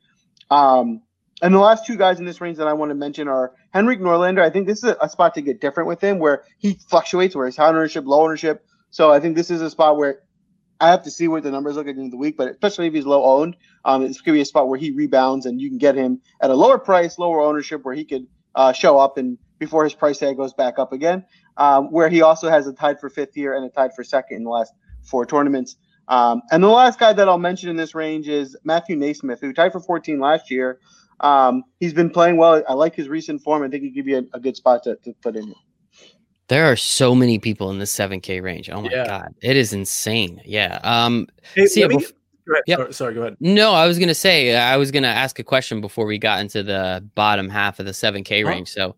[0.51, 1.03] Um,
[1.43, 4.01] and the last two guys in this range that I want to mention are Henrik
[4.01, 4.41] Norlander.
[4.41, 7.47] I think this is a, spot to get different with him, where he fluctuates, where
[7.47, 8.65] he's high ownership, low ownership.
[8.91, 10.21] So I think this is a spot where
[10.81, 12.49] I have to see what the numbers look at the end of the week, but
[12.49, 15.47] especially if he's low owned, um, it's going to be a spot where he rebounds
[15.47, 18.73] and you can get him at a lower price, lower ownership, where he could uh,
[18.73, 21.25] show up and before his price tag goes back up again.
[21.59, 24.39] Um, where he also has a tied for fifth here and a tied for second
[24.39, 24.73] in the last
[25.03, 25.77] four tournaments.
[26.09, 29.53] Um, and the last guy that I'll mention in this range is Matthew NeSmith, who
[29.53, 30.79] tied for 14 last year.
[31.21, 32.63] Um, he's been playing well.
[32.69, 33.63] I like his recent form.
[33.63, 35.55] I think he could be a, a good spot to, to put in.
[36.49, 38.71] There are so many people in the 7K range.
[38.71, 39.07] Oh my yeah.
[39.07, 40.41] god, it is insane.
[40.45, 40.79] Yeah.
[40.85, 41.27] Um.
[41.55, 42.07] Hey, see, me,
[42.67, 42.79] Yep.
[42.79, 43.37] Sorry, sorry, go ahead.
[43.41, 46.63] No, I was gonna say I was gonna ask a question before we got into
[46.63, 48.69] the bottom half of the 7K range.
[48.69, 48.95] So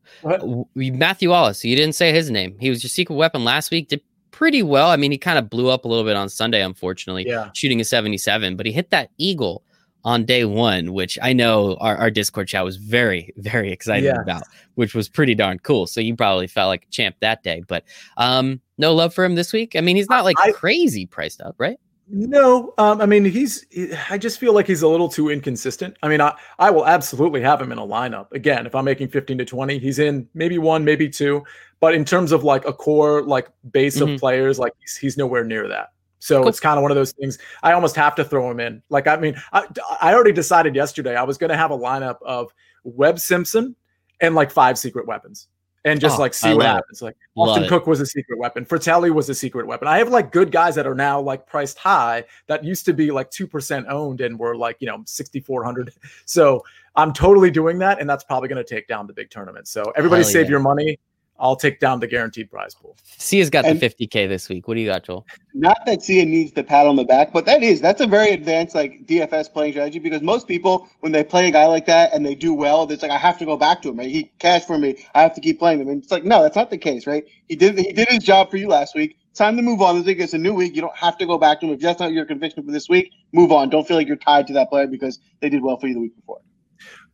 [0.74, 2.56] Matthew Wallace, you didn't say his name.
[2.61, 3.88] He was your secret weapon last week.
[3.88, 4.02] Did
[4.39, 4.89] pretty well.
[4.89, 7.51] I mean, he kind of blew up a little bit on Sunday, unfortunately, yeah.
[7.55, 9.64] shooting a 77, but he hit that eagle
[10.05, 14.22] on day one, which I know our, our Discord chat was very, very excited yeah.
[14.22, 14.45] about,
[14.76, 15.89] which was pretty darn cool.
[15.89, 17.64] So you probably felt like a champ that day.
[17.66, 17.82] But
[18.16, 19.74] um, no love for him this week.
[19.74, 21.80] I mean, he's not like I, crazy priced up, right?
[22.11, 23.66] No, um, I mean he's.
[24.09, 25.95] I just feel like he's a little too inconsistent.
[26.03, 29.09] I mean, I I will absolutely have him in a lineup again if I'm making
[29.09, 29.78] 15 to 20.
[29.78, 31.45] He's in maybe one, maybe two,
[31.81, 34.14] but in terms of like a core like base mm-hmm.
[34.14, 35.93] of players, like he's, he's nowhere near that.
[36.20, 36.49] So cool.
[36.49, 37.39] it's kind of one of those things.
[37.62, 38.83] I almost have to throw him in.
[38.89, 39.66] Like, I mean, I,
[40.01, 42.53] I already decided yesterday I was going to have a lineup of
[42.83, 43.76] Webb Simpson
[44.20, 45.47] and like five secret weapons
[45.85, 47.03] and just oh, like see what happens.
[47.03, 48.64] Like Austin Cook was a secret weapon.
[48.64, 49.89] Frittelli was a secret weapon.
[49.89, 53.11] I have like good guys that are now like priced high that used to be
[53.11, 55.93] like 2% owned and were like, you know, 6,400.
[56.24, 56.64] So
[56.97, 58.01] I'm totally doing that.
[58.01, 59.68] And that's probably going to take down the big tournament.
[59.68, 60.51] So everybody Hell save yeah.
[60.51, 60.99] your money.
[61.41, 62.97] I'll take down the guaranteed prize pool.
[63.05, 64.66] Sia's got and the 50k this week.
[64.66, 65.24] What do you got, Joel?
[65.55, 68.30] Not that Sia needs the pat on the back, but that is that's a very
[68.30, 72.12] advanced like DFS playing strategy because most people when they play a guy like that
[72.12, 73.99] and they do well, it's like I have to go back to him.
[73.99, 74.11] Right?
[74.11, 75.05] He cashed for me.
[75.14, 75.89] I have to keep playing him.
[75.89, 77.24] And it's like no, that's not the case, right?
[77.49, 79.16] He did he did his job for you last week.
[79.34, 79.97] Time to move on.
[79.97, 80.74] This week it's a new week.
[80.74, 82.89] You don't have to go back to him if that's not your conviction for this
[82.89, 83.12] week.
[83.32, 83.70] Move on.
[83.70, 86.01] Don't feel like you're tied to that player because they did well for you the
[86.01, 86.41] week before.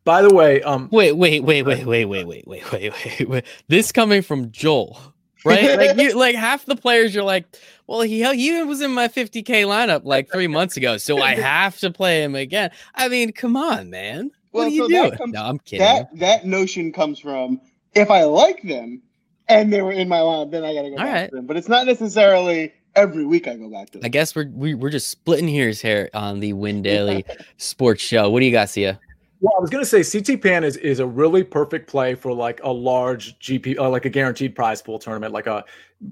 [0.04, 3.44] By the way, um, wait, wait, wait, wait, wait, wait, wait, wait, wait, wait, wait.
[3.68, 5.00] This coming from Joel,
[5.44, 5.78] right?
[5.78, 7.46] like you, like half the players, you're like,
[7.86, 11.78] well, he he was in my 50k lineup like three months ago, so I have
[11.78, 12.70] to play him again.
[12.94, 14.30] I mean, come on, man.
[14.50, 15.10] What well, are you so doing?
[15.12, 15.86] Comes, no, I'm kidding.
[15.86, 17.60] That that notion comes from
[17.94, 19.02] if I like them
[19.48, 21.30] and they were in my lineup, then I gotta go All back right.
[21.30, 21.46] to them.
[21.46, 24.04] But it's not necessarily every week I go back to them.
[24.04, 27.24] I guess we're we, are we are just splitting hairs here on the Win Daily
[27.56, 28.30] Sports Show.
[28.30, 29.00] What do you got, Sia?
[29.44, 32.32] Well, I was going to say CT Pan is, is a really perfect play for
[32.32, 35.62] like a large GP, uh, like a guaranteed prize pool tournament, like a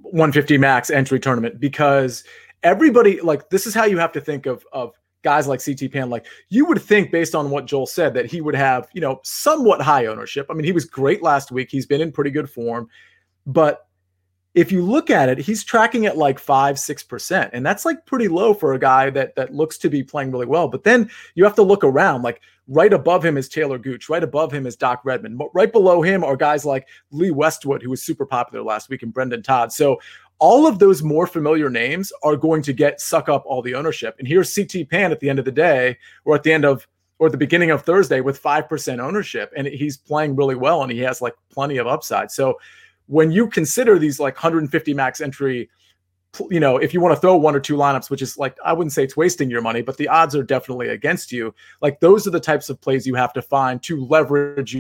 [0.03, 2.25] 150 max entry tournament, because
[2.63, 6.11] everybody like this is how you have to think of of guys like CT Pan.
[6.11, 9.19] Like you would think, based on what Joel said, that he would have you know
[9.25, 10.49] somewhat high ownership.
[10.51, 11.71] I mean, he was great last week.
[11.71, 12.91] He's been in pretty good form,
[13.47, 13.87] but
[14.55, 18.05] if you look at it, he's tracking at like five, six percent, and that's like
[18.05, 20.69] pretty low for a guy that that looks to be playing really well.
[20.69, 22.21] But then you have to look around.
[22.21, 24.09] Like right above him is Taylor Gooch.
[24.09, 25.39] Right above him is Doc Redman.
[25.55, 29.13] Right below him are guys like Lee Westwood, who was super popular last week, and
[29.13, 29.73] Brendan Todd.
[29.73, 30.01] So
[30.39, 34.17] all of those more familiar names are going to get suck up all the ownership.
[34.19, 36.87] And here's CT Pan at the end of the day, or at the end of
[37.23, 39.53] or the beginning of Thursday with 5% ownership.
[39.57, 42.33] And he's playing really well and he has like plenty of upside.
[42.33, 42.59] So
[43.07, 45.71] when you consider these like 150 max entry,
[46.51, 48.73] you know, if you want to throw one or two lineups, which is like, I
[48.73, 51.55] wouldn't say it's wasting your money, but the odds are definitely against you.
[51.81, 54.77] Like those are the types of plays you have to find to leverage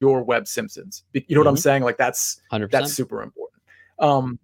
[0.00, 1.04] your Webb Simpsons.
[1.12, 1.38] You know mm-hmm.
[1.38, 1.60] what I'm mm-hmm.
[1.60, 1.82] saying?
[1.82, 2.70] Like that's 100%.
[2.70, 3.62] that's super important.
[3.98, 4.38] Um,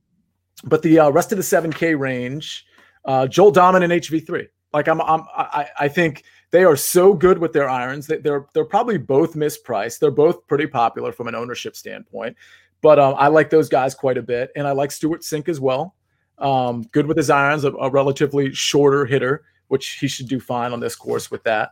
[0.64, 2.66] but the uh, rest of the 7K range,
[3.04, 4.48] uh, Joel Dahmen and HV3.
[4.72, 8.46] Like I'm, I'm I, I think they are so good with their irons that they're
[8.54, 9.98] they're probably both mispriced.
[9.98, 12.36] They're both pretty popular from an ownership standpoint.
[12.80, 15.60] But um, I like those guys quite a bit, and I like Stewart Cink as
[15.60, 15.94] well.
[16.42, 20.72] Um, good with his irons, a, a, relatively shorter hitter, which he should do fine
[20.72, 21.70] on this course with that.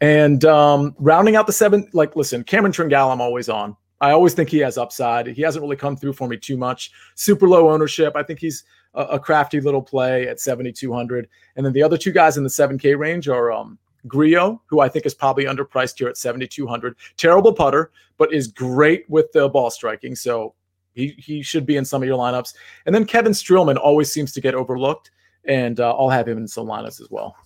[0.00, 3.76] And um, rounding out the seven, like, listen, Cameron Tringale, I'm always on.
[4.00, 5.26] I always think he has upside.
[5.28, 6.90] He hasn't really come through for me too much.
[7.14, 8.14] Super low ownership.
[8.16, 8.64] I think he's
[8.94, 11.28] a, a crafty little play at 7,200.
[11.56, 13.78] And then the other two guys in the 7K range are um,
[14.10, 16.96] who I think is probably underpriced here at 7,200.
[17.16, 20.14] Terrible putter, but is great with the ball striking.
[20.14, 20.54] So
[20.98, 22.54] he, he should be in some of your lineups.
[22.86, 25.10] And then Kevin Streelman always seems to get overlooked.
[25.44, 27.36] And uh, I'll have him in some lineups as well.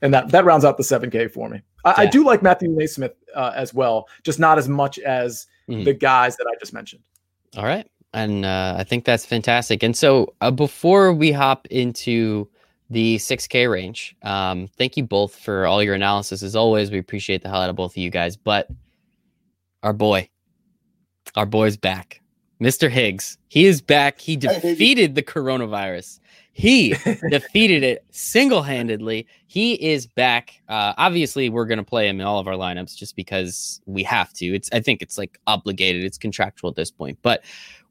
[0.00, 1.62] And that, that rounds out the 7K for me.
[1.84, 1.94] I, yeah.
[1.96, 5.84] I do like Matthew NeSmith uh, as well, just not as much as mm-hmm.
[5.84, 7.02] the guys that I just mentioned.
[7.56, 7.88] All right.
[8.12, 9.82] And uh, I think that's fantastic.
[9.82, 12.48] And so uh, before we hop into
[12.90, 16.42] the 6K range, um, thank you both for all your analysis.
[16.42, 18.36] As always, we appreciate the hell out of both of you guys.
[18.36, 18.68] But
[19.82, 20.28] our boy,
[21.34, 22.20] our boy's back.
[22.60, 22.88] Mr.
[22.88, 24.20] Higgs, he is back.
[24.20, 26.20] He defeated the coronavirus.
[26.52, 26.90] He
[27.30, 29.26] defeated it single handedly.
[29.46, 30.62] He is back.
[30.68, 34.04] Uh, obviously, we're going to play him in all of our lineups just because we
[34.04, 34.46] have to.
[34.46, 36.04] It's I think it's like obligated.
[36.04, 37.18] It's contractual at this point.
[37.22, 37.42] But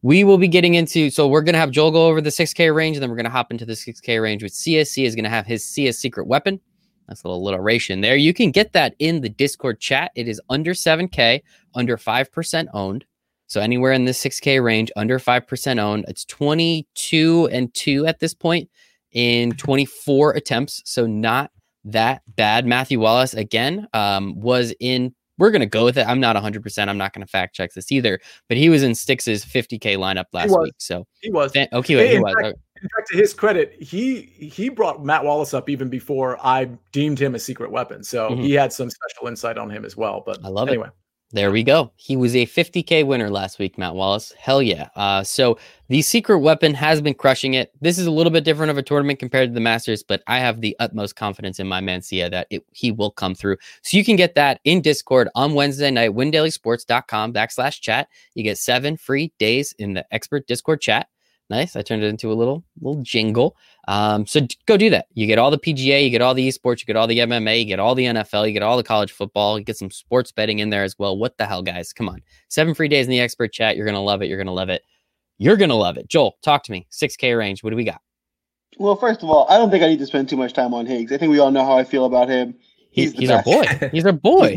[0.02, 1.10] we will be getting into.
[1.10, 3.26] So we're going to have Joel go over the 6K range, and then we're going
[3.26, 4.44] to hop into the 6K range.
[4.44, 6.60] With CSC is going to have his CS secret weapon.
[7.08, 8.16] That's a little alliteration there.
[8.16, 10.12] You can get that in the Discord chat.
[10.16, 11.42] It is under 7K,
[11.76, 13.04] under 5% owned.
[13.54, 16.06] So anywhere in the 6K range, under 5% owned.
[16.08, 18.68] It's 22 and 2 at this point
[19.12, 20.82] in 24 attempts.
[20.86, 21.52] So not
[21.84, 22.66] that bad.
[22.66, 25.14] Matthew Wallace, again, um, was in.
[25.38, 26.08] We're going to go with it.
[26.08, 26.88] I'm not 100%.
[26.88, 30.26] I'm not going to fact check this either, but he was in Stix's 50K lineup
[30.34, 30.74] last week.
[30.80, 31.56] So he was.
[31.56, 32.34] okay, hey, he in was.
[32.42, 36.70] Fact, in fact, to his credit, he he brought Matt Wallace up even before I
[36.92, 38.04] deemed him a secret weapon.
[38.04, 38.42] So mm-hmm.
[38.42, 40.24] he had some special insight on him as well.
[40.26, 40.88] But I love anyway.
[40.88, 40.94] it.
[41.34, 41.92] There we go.
[41.96, 44.32] He was a 50K winner last week, Matt Wallace.
[44.38, 44.90] Hell yeah.
[44.96, 45.58] Uh, so
[45.90, 47.72] the secret weapon has been crushing it.
[47.82, 50.38] This is a little bit different of a tournament compared to the Masters, but I
[50.38, 53.58] have the utmost confidence in my man Sia that it, he will come through.
[53.82, 58.10] So you can get that in Discord on Wednesday night, windailysports.com backslash chat.
[58.36, 61.08] You get seven free days in the expert Discord chat.
[61.50, 61.76] Nice.
[61.76, 63.58] I turned it into a little little jingle.
[63.88, 65.08] Um, so go do that.
[65.14, 67.60] You get all the PGA, you get all the esports, you get all the MMA,
[67.60, 70.32] you get all the NFL, you get all the college football, you get some sports
[70.32, 71.18] betting in there as well.
[71.18, 71.92] What the hell, guys?
[71.92, 72.22] Come on.
[72.48, 73.76] Seven free days in the expert chat.
[73.76, 74.28] You're gonna love it.
[74.28, 74.84] You're gonna love it.
[75.38, 76.08] You're gonna love it.
[76.08, 76.88] Joel, talk to me.
[76.92, 77.64] 6K range.
[77.64, 78.02] What do we got?
[78.78, 80.86] Well, first of all, I don't think I need to spend too much time on
[80.86, 81.12] Higgs.
[81.12, 82.56] I think we all know how I feel about him.
[82.94, 83.66] He's, he's our boy.
[83.92, 84.50] He's our boy.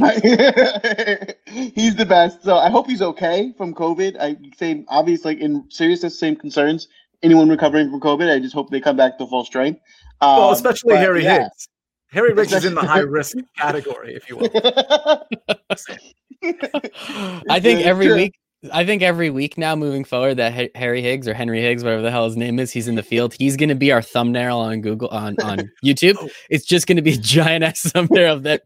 [1.46, 2.44] he's the best.
[2.44, 4.16] So I hope he's okay from COVID.
[4.20, 6.88] I say obviously in seriousness, same concerns.
[7.22, 9.80] Anyone recovering from COVID, I just hope they come back to full strength.
[10.20, 11.42] Um, well, especially but, Harry yeah.
[11.44, 11.68] Higgs.
[12.10, 14.50] Harry Higgs is in the high risk category, if you will.
[17.50, 18.38] I think every week
[18.72, 22.10] I think every week now, moving forward, that Harry Higgs or Henry Higgs, whatever the
[22.10, 23.34] hell his name is, he's in the field.
[23.34, 26.16] He's going to be our thumbnail on Google on on YouTube.
[26.20, 26.28] Oh.
[26.50, 28.62] It's just going to be a giant ass thumbnail of that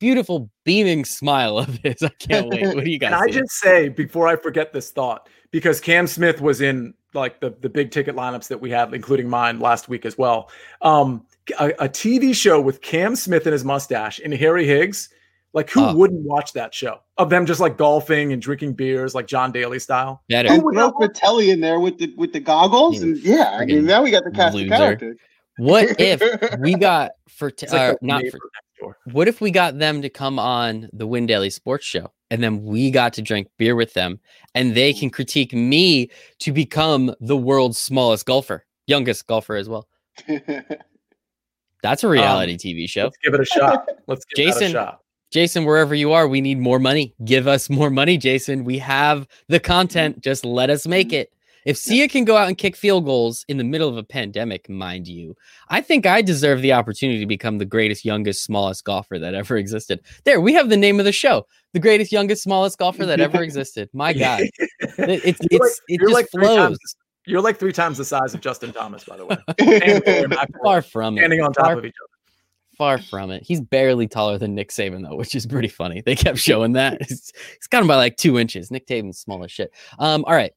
[0.00, 2.02] beautiful beaming smile of his.
[2.02, 2.74] I can't wait.
[2.74, 3.10] What do you guys?
[3.10, 7.40] Can I just say before I forget this thought, because Cam Smith was in like
[7.40, 10.50] the the big ticket lineups that we had, including mine last week as well.
[10.82, 11.26] Um,
[11.58, 15.10] a, a TV show with Cam Smith and his mustache and Harry Higgs
[15.54, 19.14] like, who uh, wouldn't watch that show of them just like golfing and drinking beers,
[19.14, 20.22] like John Daly style?
[20.28, 20.52] Better.
[20.52, 23.02] Who would have Frittelli in there with the with the goggles?
[23.02, 24.74] And yeah, I mean, now we got the cast loser.
[24.74, 25.16] of characters.
[25.56, 26.20] What if
[26.58, 28.38] we got for like uh, not for
[29.12, 32.64] what if we got them to come on the Win Daily Sports Show and then
[32.64, 34.20] we got to drink beer with them
[34.54, 39.88] and they can critique me to become the world's smallest golfer, youngest golfer as well.
[41.82, 43.04] That's a reality um, TV show.
[43.04, 43.88] Let's give it a shot.
[44.06, 45.00] Let's give Jason, a shot.
[45.34, 47.12] Jason, wherever you are, we need more money.
[47.24, 48.62] Give us more money, Jason.
[48.62, 50.14] We have the content.
[50.14, 50.20] Mm-hmm.
[50.20, 51.22] Just let us make mm-hmm.
[51.22, 51.32] it.
[51.64, 54.68] If Sia can go out and kick field goals in the middle of a pandemic,
[54.68, 55.34] mind you,
[55.70, 59.56] I think I deserve the opportunity to become the greatest, youngest, smallest golfer that ever
[59.56, 59.98] existed.
[60.22, 63.42] There, we have the name of the show: the greatest, youngest, smallest golfer that ever
[63.42, 63.88] existed.
[63.92, 64.54] My God, it,
[64.98, 66.78] it's it's like, it just like flows.
[66.78, 70.46] Times, you're like three times the size of Justin Thomas, by the way.
[70.62, 71.42] Far from standing it.
[71.42, 72.13] on top Far, of each other.
[72.76, 73.42] Far from it.
[73.42, 76.02] He's barely taller than Nick Saban, though, which is pretty funny.
[76.04, 77.02] They kept showing that.
[77.02, 78.70] He's, he's got him by like two inches.
[78.70, 79.72] Nick Saban's small as shit.
[79.98, 80.52] Um, all right.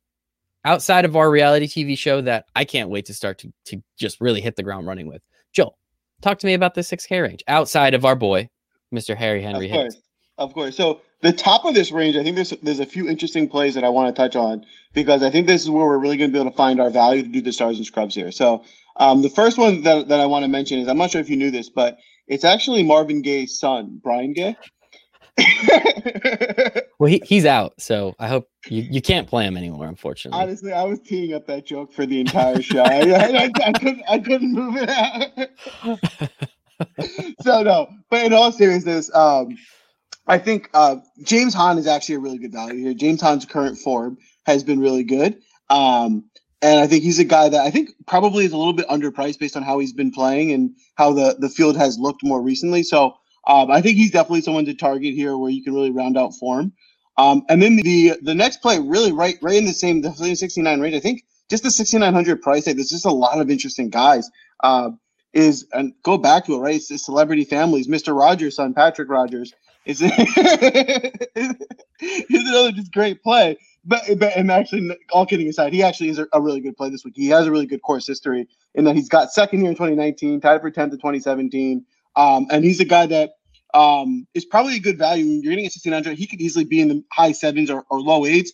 [0.65, 4.19] Outside of our reality TV show that I can't wait to start to, to just
[4.19, 5.21] really hit the ground running with,
[5.53, 5.77] Joel,
[6.21, 8.49] talk to me about the 6K range outside of our boy,
[8.93, 9.15] Mr.
[9.15, 10.07] Harry Henry of course, Hicks.
[10.37, 10.75] Of course.
[10.75, 13.83] So the top of this range, I think there's there's a few interesting plays that
[13.83, 16.33] I want to touch on because I think this is where we're really going to
[16.33, 18.31] be able to find our value to do the stars and scrubs here.
[18.31, 18.63] So
[18.97, 21.29] um, the first one that, that I want to mention is I'm not sure if
[21.29, 24.57] you knew this, but it's actually Marvin Gaye's son, Brian Gaye.
[26.99, 29.85] well, he, he's out, so I hope you, you can't play him anymore.
[29.85, 32.81] Unfortunately, honestly, I was teeing up that joke for the entire show.
[32.81, 36.29] I, I, I, I, couldn't I couldn't move it out.
[37.41, 39.55] so no, but in all seriousness, um,
[40.25, 42.93] I think uh, James Hahn is actually a really good value here.
[42.93, 45.39] James Hahn's current form has been really good.
[45.69, 46.25] Um,
[46.61, 49.39] and I think he's a guy that I think probably is a little bit underpriced
[49.39, 52.83] based on how he's been playing and how the, the field has looked more recently.
[52.83, 56.17] So um, I think he's definitely someone to target here where you can really round
[56.17, 56.73] out form.
[57.17, 60.79] Um, and then the the next play, really right right in the same the 69
[60.79, 60.95] range.
[60.95, 62.75] I think just the 6900 price tag.
[62.75, 64.29] There's just a lot of interesting guys.
[64.61, 64.91] Uh,
[65.33, 66.75] is and go back to it, right?
[66.75, 67.87] It's the celebrity families.
[67.87, 68.17] Mr.
[68.17, 69.53] Rogers' son, Patrick Rogers,
[69.85, 70.11] is is
[72.29, 73.57] another just great play.
[73.87, 76.89] But, but and actually, all kidding aside, he actually is a, a, really good play
[76.89, 77.13] this week.
[77.15, 80.41] He has a really good course history in that he's got second here in 2019,
[80.41, 81.85] tied for 10th in 2017,
[82.17, 83.31] um, and he's a guy that
[83.73, 85.23] um, is probably a good value.
[85.23, 86.17] You're getting a 1600.
[86.17, 88.51] He could easily be in the high sevens or, or low eights.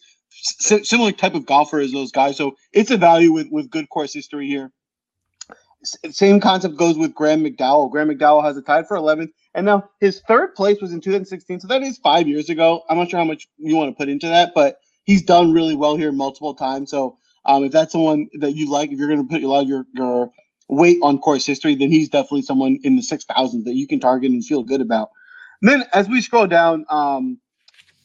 [0.61, 2.38] S- similar type of golfer as those guys.
[2.38, 4.71] So it's a value with with good course history here.
[5.81, 7.89] S- same concept goes with Graeme McDowell.
[7.91, 11.61] Graeme McDowell has a tied for 11th, and now his third place was in 2016.
[11.61, 12.84] So that is five years ago.
[12.89, 15.75] I'm not sure how much you want to put into that, but he's done really
[15.75, 16.91] well here multiple times.
[16.91, 19.63] So um, if that's someone that you like, if you're going to put a lot
[19.63, 20.31] of your, your
[20.69, 24.31] weight on course history, then he's definitely someone in the 6,000 that you can target
[24.31, 25.09] and feel good about.
[25.61, 27.39] And then as we scroll down, um,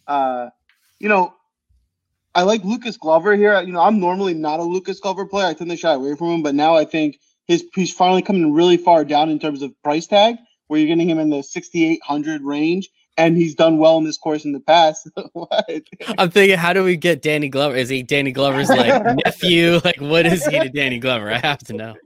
[0.06, 0.50] uh,
[0.98, 1.34] you know,
[2.34, 3.60] I like Lucas Glover here.
[3.60, 5.46] You know, I'm normally not a Lucas Glover player.
[5.46, 8.52] I tend to shy away from him, but now I think his he's finally coming
[8.52, 10.36] really far down in terms of price tag,
[10.66, 14.44] where you're getting him in the 6,800 range and he's done well in this course
[14.44, 15.10] in the past.
[16.18, 17.76] I'm thinking, how do we get Danny Glover?
[17.76, 19.80] Is he Danny Glover's like nephew?
[19.84, 21.30] Like, what is he to Danny Glover?
[21.30, 21.96] I have to know.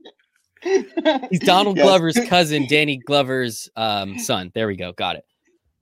[0.63, 1.87] He's Donald yes.
[1.87, 4.51] Glover's cousin, Danny Glover's um, son.
[4.55, 4.93] There we go.
[4.93, 5.27] Got it.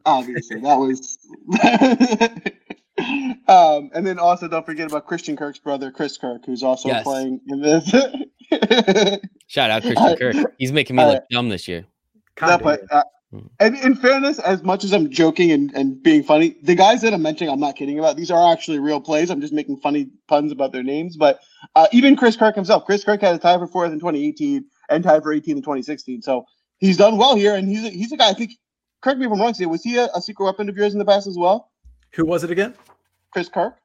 [0.05, 1.19] Obviously, that was.
[3.49, 7.05] um, and then also don't forget about Christian Kirk's brother, Chris Kirk, who's also yes.
[7.05, 7.89] playing in this.
[9.47, 10.55] Shout out Christian Kirk.
[10.59, 11.85] He's making me look dumb this year.
[12.41, 13.03] That, but, uh.
[13.61, 17.15] And in fairness, as much as I'm joking and, and being funny, the guys that
[17.15, 18.17] I'm mentioning, I'm not kidding about.
[18.17, 19.31] These are actually real plays.
[19.31, 21.17] I'm just making funny puns about their names.
[21.17, 21.39] But
[21.77, 25.05] uh, even Chris Kirk himself, Chris Kirk had a tie for fourth in 2018 and
[25.05, 26.23] tied for 18 in 2016.
[26.23, 26.45] So
[26.79, 28.31] he's done well here, and he's a, he's a guy.
[28.31, 28.53] I think.
[29.01, 29.55] Correct me if I'm wrong.
[29.55, 31.71] Say, was he a, a secret weapon of yours in the past as well?
[32.15, 32.75] Who was it again?
[33.33, 33.77] Chris Kirk.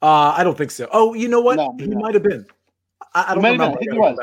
[0.00, 0.88] Uh, I don't think so.
[0.92, 1.56] Oh, you know what?
[1.56, 1.98] No, he no.
[1.98, 2.46] might have been.
[3.14, 3.78] I, I don't remember.
[3.80, 4.16] He was.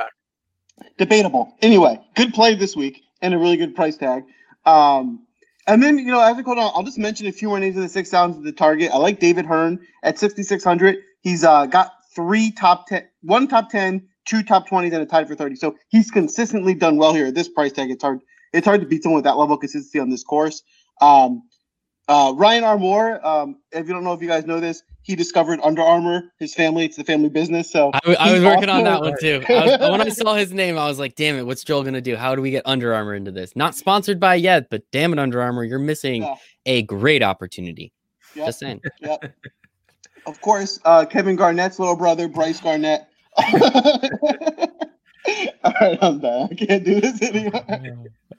[0.98, 1.56] Debatable.
[1.62, 4.24] Anyway, good play this week and a really good price tag.
[4.66, 5.26] Um,
[5.68, 7.82] and then, you know, as go on, I'll just mention a few more names in
[7.84, 8.92] the six downs of the target.
[8.92, 10.98] I like David Hearn at 6,600.
[11.22, 15.28] He's uh, got three top 10, one top 10, two top 20s, and a tied
[15.28, 15.56] for 30.
[15.56, 17.92] So he's consistently done well here at this price tag.
[17.92, 18.20] It's hard,
[18.54, 20.64] it's hard to beat someone with that level of consistency on this course.
[21.00, 21.44] Um,
[22.12, 25.62] uh, Ryan Armour, um, if you don't know if you guys know this, he discovered
[25.64, 26.34] Under Armour.
[26.40, 27.72] His family, it's the family business.
[27.72, 29.42] So I, I was working on that one too.
[29.48, 32.02] I was, when I saw his name, I was like, "Damn it, what's Joel gonna
[32.02, 32.18] do?
[32.18, 33.56] How do we get Under Armour into this?
[33.56, 36.36] Not sponsored by yet, but damn it, Under Armour, you're missing yeah.
[36.66, 37.94] a great opportunity."
[38.36, 38.46] Yep.
[38.46, 38.82] Just saying.
[39.00, 39.34] Yep.
[40.28, 43.08] Of course, uh, Kevin Garnett's little brother, Brice Garnett.
[43.38, 43.54] All
[45.82, 46.50] right, I'm done.
[46.52, 47.64] I can't do this anymore.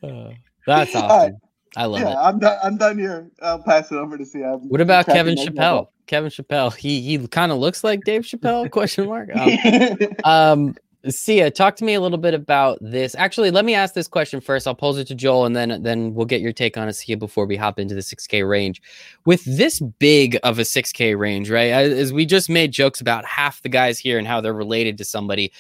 [0.01, 0.31] Uh,
[0.65, 1.39] that's awesome.
[1.77, 2.17] I love yeah, it.
[2.17, 2.59] I'm done.
[2.63, 3.31] I'm done here.
[3.41, 4.41] I'll pass it over to see.
[4.41, 5.89] What about Kevin Chappelle?
[6.07, 6.75] Kevin Chappelle.
[6.75, 8.71] He he kind of looks like Dave Chappelle?
[8.71, 9.31] Question mark.
[10.25, 10.77] Um, um,
[11.09, 13.17] Sia, talk to me a little bit about this.
[13.17, 14.69] Actually, let me ask this question first.
[14.69, 17.17] I'll pose it to Joel, and then then we'll get your take on it, Sia,
[17.17, 18.81] before we hop into the 6K range.
[19.25, 21.73] With this big of a 6K range, right?
[21.73, 25.05] As we just made jokes about half the guys here and how they're related to
[25.05, 25.53] somebody,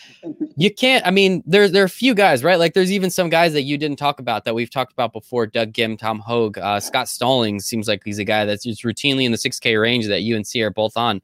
[0.56, 1.04] you can't.
[1.04, 2.58] I mean, there's there are a few guys, right?
[2.58, 5.48] Like there's even some guys that you didn't talk about that we've talked about before.
[5.48, 9.24] Doug Ghim, Tom Hoge, uh, Scott Stallings seems like he's a guy that's just routinely
[9.24, 11.20] in the 6K range that you and Sia are both on.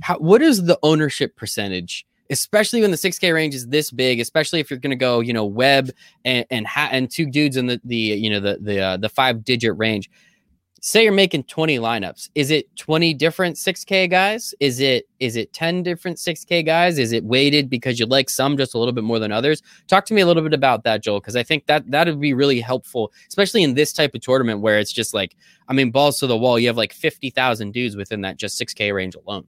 [0.00, 2.06] How, what is the ownership percentage?
[2.32, 5.32] Especially when the 6K range is this big, especially if you're going to go, you
[5.32, 5.90] know, web
[6.24, 9.08] and and, ha- and two dudes in the the you know the the uh, the
[9.08, 10.10] five digit range.
[10.84, 12.30] Say you're making 20 lineups.
[12.34, 14.52] Is it 20 different 6K guys?
[14.58, 16.98] Is it is it 10 different 6K guys?
[16.98, 19.62] Is it weighted because you like some just a little bit more than others?
[19.86, 22.20] Talk to me a little bit about that, Joel, because I think that that would
[22.20, 25.36] be really helpful, especially in this type of tournament where it's just like,
[25.68, 26.58] I mean, balls to the wall.
[26.58, 29.44] You have like 50,000 dudes within that just 6K range alone.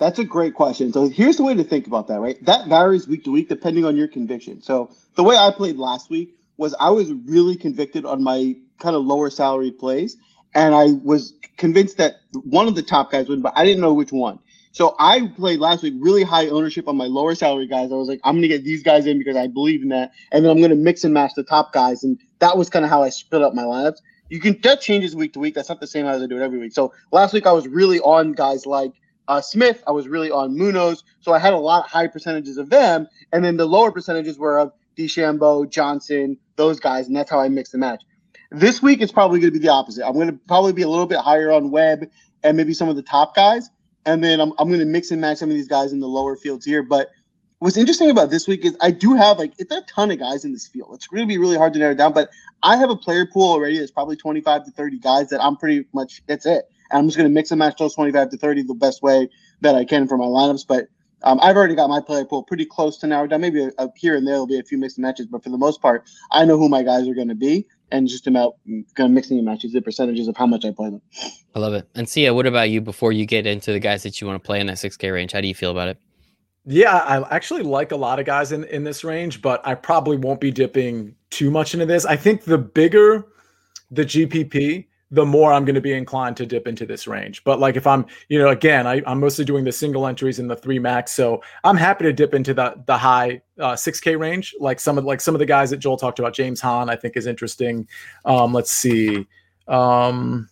[0.00, 0.92] That's a great question.
[0.94, 2.42] So here's the way to think about that, right?
[2.46, 4.62] That varies week to week depending on your conviction.
[4.62, 8.96] So the way I played last week was I was really convicted on my kind
[8.96, 10.16] of lower salary plays.
[10.54, 13.92] And I was convinced that one of the top guys would, but I didn't know
[13.92, 14.38] which one.
[14.72, 17.92] So I played last week really high ownership on my lower salary guys.
[17.92, 20.12] I was like, I'm going to get these guys in because I believe in that.
[20.32, 22.04] And then I'm going to mix and match the top guys.
[22.04, 23.98] And that was kind of how I split up my lineups.
[24.30, 25.54] You can, that changes week to week.
[25.54, 26.72] That's not the same as I do it every week.
[26.72, 28.92] So last week I was really on guys like
[29.30, 32.58] uh, Smith, I was really on Munoz, so I had a lot of high percentages
[32.58, 37.30] of them, and then the lower percentages were of DeChambeau, Johnson, those guys, and that's
[37.30, 38.02] how I mixed the match.
[38.50, 40.04] This week it's probably going to be the opposite.
[40.04, 42.10] I'm going to probably be a little bit higher on Webb
[42.42, 43.70] and maybe some of the top guys,
[44.04, 46.08] and then I'm I'm going to mix and match some of these guys in the
[46.08, 46.82] lower fields here.
[46.82, 47.10] But
[47.60, 50.44] what's interesting about this week is I do have like it's a ton of guys
[50.44, 50.90] in this field.
[50.94, 52.30] It's going to be really hard to narrow down, but
[52.64, 55.86] I have a player pool already that's probably 25 to 30 guys that I'm pretty
[55.92, 56.64] much that's it.
[56.90, 59.28] And I'm just going to mix and match those 25 to 30 the best way
[59.60, 60.66] that I can for my lineups.
[60.66, 60.88] But
[61.22, 63.40] um, I've already got my player pool pretty close to narrowed down.
[63.40, 65.58] Maybe a, a, here and there will be a few mixed matches, but for the
[65.58, 69.06] most part, I know who my guys are going to be, and just about kind
[69.06, 71.02] of mixing and matches the percentages of how much I play them.
[71.54, 71.88] I love it.
[71.94, 72.80] And Sia, what about you?
[72.80, 75.32] Before you get into the guys that you want to play in that 6K range,
[75.32, 75.98] how do you feel about it?
[76.64, 80.18] Yeah, I actually like a lot of guys in in this range, but I probably
[80.18, 82.04] won't be dipping too much into this.
[82.04, 83.26] I think the bigger
[83.90, 87.42] the GPP, the more I'm going to be inclined to dip into this range.
[87.42, 90.46] But like if I'm, you know, again, I, am mostly doing the single entries in
[90.46, 94.54] the three max, so I'm happy to dip into the the high uh, 6K range.
[94.60, 96.96] Like some of like some of the guys that Joel talked about, James Hahn, I
[96.96, 97.88] think is interesting.
[98.24, 99.26] Um, let's see.
[99.66, 100.48] Um,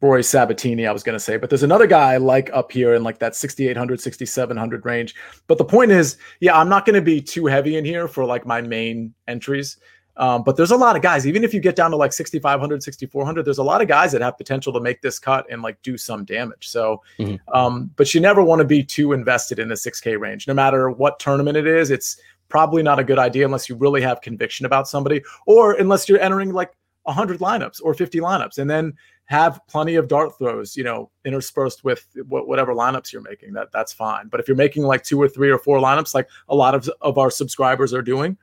[0.00, 2.94] Rory Sabbatini, I was going to say, but there's another guy I like up here
[2.94, 5.14] in like that 6,800, 6,700 range.
[5.46, 8.24] But the point is, yeah, I'm not going to be too heavy in here for
[8.24, 9.78] like my main entries.
[10.16, 12.82] Um, but there's a lot of guys, even if you get down to like 6,500,
[12.82, 15.80] 6,400, there's a lot of guys that have potential to make this cut and like
[15.82, 16.68] do some damage.
[16.68, 17.36] So, mm-hmm.
[17.54, 20.90] um, but you never want to be too invested in the 6K range, no matter
[20.90, 21.90] what tournament it is.
[21.90, 26.08] It's probably not a good idea unless you really have conviction about somebody or unless
[26.08, 28.94] you're entering like 100 lineups or 50 lineups and then
[29.26, 33.52] have plenty of dart throws, you know, interspersed with whatever lineups you're making.
[33.52, 34.28] That that's fine.
[34.28, 36.88] But if you're making like two or three or four lineups, like a lot of,
[37.00, 38.38] of our subscribers are doing,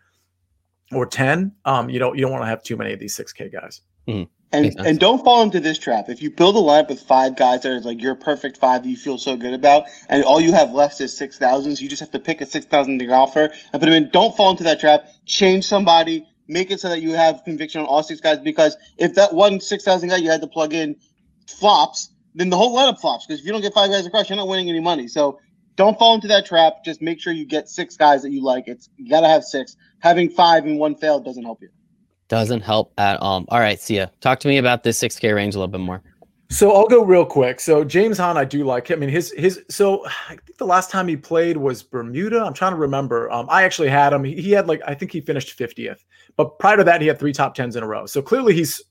[0.96, 3.52] or 10, um, you don't you don't want to have too many of these 6K
[3.52, 3.82] guys.
[4.08, 4.24] Mm-hmm.
[4.54, 6.10] And and don't fall into this trap.
[6.10, 8.90] If you build a lineup with five guys that is like your perfect five that
[8.90, 11.90] you feel so good about, and all you have left is six thousands, so you
[11.90, 14.10] just have to pick a six thousand offer and put them in.
[14.12, 15.08] Don't fall into that trap.
[15.26, 16.28] Change somebody.
[16.48, 18.38] Make it so that you have conviction on all six guys.
[18.40, 20.98] Because if that one six thousand guy you had to plug in
[21.48, 23.26] flops, then the whole lineup flops.
[23.26, 25.08] Because if you don't get five guys across, you're not winning any money.
[25.08, 25.40] So
[25.76, 26.84] don't fall into that trap.
[26.84, 28.66] Just make sure you get six guys that you like.
[28.68, 29.76] It's you gotta have six.
[30.00, 31.70] Having five and one failed doesn't help you.
[32.28, 33.46] Doesn't help at all.
[33.50, 34.12] All right, Sia.
[34.22, 36.02] Talk to me about this six K range a little bit more.
[36.50, 37.60] So I'll go real quick.
[37.60, 38.90] So James Hahn, I do like.
[38.90, 39.00] Him.
[39.00, 39.62] I mean, his his.
[39.70, 42.44] So I think the last time he played was Bermuda.
[42.44, 43.32] I'm trying to remember.
[43.32, 44.24] Um, I actually had him.
[44.24, 46.00] He, he had like I think he finished 50th,
[46.38, 48.06] but prior to that he had three top tens in a row.
[48.06, 48.82] So clearly he's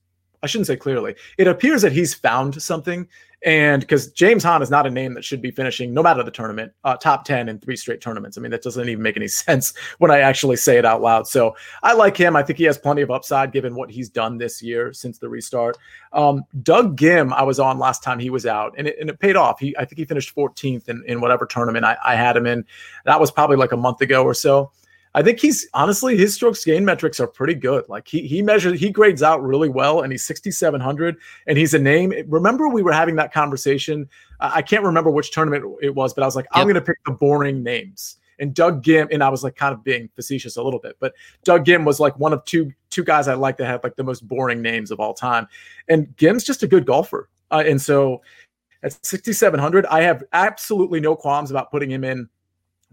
[0.43, 1.15] I shouldn't say clearly.
[1.39, 3.09] It appears that he's found something.
[3.45, 6.31] And because James Hahn is not a name that should be finishing, no matter the
[6.31, 8.39] tournament, uh, top 10 in three straight tournaments.
[8.39, 11.27] I mean, that doesn't even make any sense when I actually say it out loud.
[11.27, 12.37] So I like him.
[12.37, 15.29] I think he has plenty of upside given what he's done this year since the
[15.29, 15.77] restart.
[16.13, 19.19] Um, Doug Ghim, I was on last time he was out, and it, and it
[19.19, 19.59] paid off.
[19.59, 22.65] He, I think he finished 14th in, in whatever tournament I, I had him in.
[23.07, 24.71] That was probably like a month ago or so.
[25.15, 27.89] I think he's honestly his strokes gain metrics are pretty good.
[27.89, 31.79] Like he he measures he grades out really well, and he's 6700, and he's a
[31.79, 32.13] name.
[32.29, 34.09] Remember we were having that conversation.
[34.41, 36.61] I can't remember which tournament it was, but I was like, yep.
[36.61, 38.17] I'm going to pick the boring names.
[38.39, 41.13] And Doug Ghim, and I was like kind of being facetious a little bit, but
[41.45, 44.05] Doug Ghim was like one of two two guys I like that had like the
[44.05, 45.47] most boring names of all time.
[45.89, 48.23] And Ghim's just a good golfer, uh, and so
[48.83, 52.29] at 6700, I have absolutely no qualms about putting him in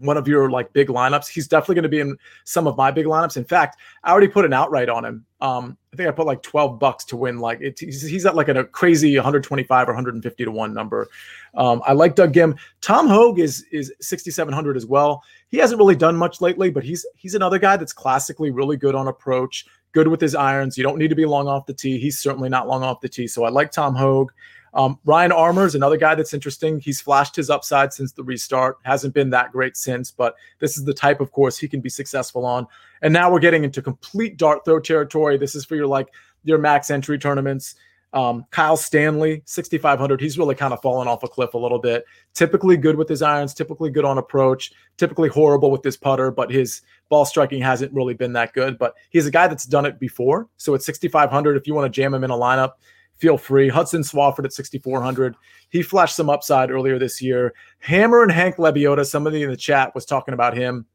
[0.00, 1.28] one of your like big lineups.
[1.28, 3.36] He's definitely going to be in some of my big lineups.
[3.36, 5.24] In fact, I already put an outright on him.
[5.40, 7.38] Um, I think I put like 12 bucks to win.
[7.38, 11.08] Like it, he's, he's at like a, crazy 125 or 150 to one number.
[11.54, 12.58] Um, I like Doug Ghim.
[12.80, 15.22] Tom Hoge is is 6,700 as well.
[15.48, 18.94] He hasn't really done much lately, but he's he's another guy that's classically really good
[18.94, 20.78] on approach, good with his irons.
[20.78, 21.98] You don't need to be long off the tee.
[21.98, 23.26] He's certainly not long off the tee.
[23.26, 24.28] So I like Tom Hoge.
[24.74, 26.80] Um, Ryan Armour is another guy that's interesting.
[26.80, 30.84] He's flashed his upside since the restart, hasn't been that great since, but this is
[30.84, 32.66] the type of course he can be successful on.
[33.02, 35.36] And now we're getting into complete dart throw territory.
[35.36, 36.08] This is for your like
[36.44, 37.74] your max entry tournaments.
[38.12, 40.20] Um, Kyle Stanley, 6,500.
[40.20, 42.04] He's really kind of fallen off a cliff a little bit.
[42.34, 46.50] Typically good with his irons, typically good on approach, typically horrible with his putter, but
[46.50, 48.78] his ball striking hasn't really been that good.
[48.78, 50.48] But he's a guy that's done it before.
[50.56, 52.72] So at 6,500, if you want to jam him in a lineup,
[53.20, 53.68] feel free.
[53.68, 55.36] Hudson Swafford at 6,400.
[55.68, 57.54] He flashed some upside earlier this year.
[57.78, 60.86] Hammer and Hank Lebioda, somebody in the chat was talking about him.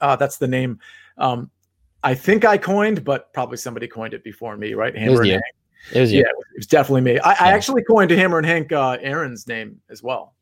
[0.00, 0.78] Uh, that's the name
[1.18, 1.50] um,
[2.02, 4.96] I think I coined, but probably somebody coined it before me, right?
[4.96, 5.32] Hammer and.
[5.32, 5.42] Hank.
[5.92, 6.20] It was you.
[6.20, 7.18] Yeah, it was definitely me.
[7.18, 7.36] I, yeah.
[7.40, 10.34] I actually coined Hammer and Hank uh, Aaron's name as well.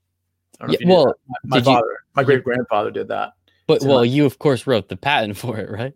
[0.69, 3.33] yeah, well, my, my father, you, my great grandfather did that.
[3.67, 5.95] But so, well, you of course wrote the patent for it, right?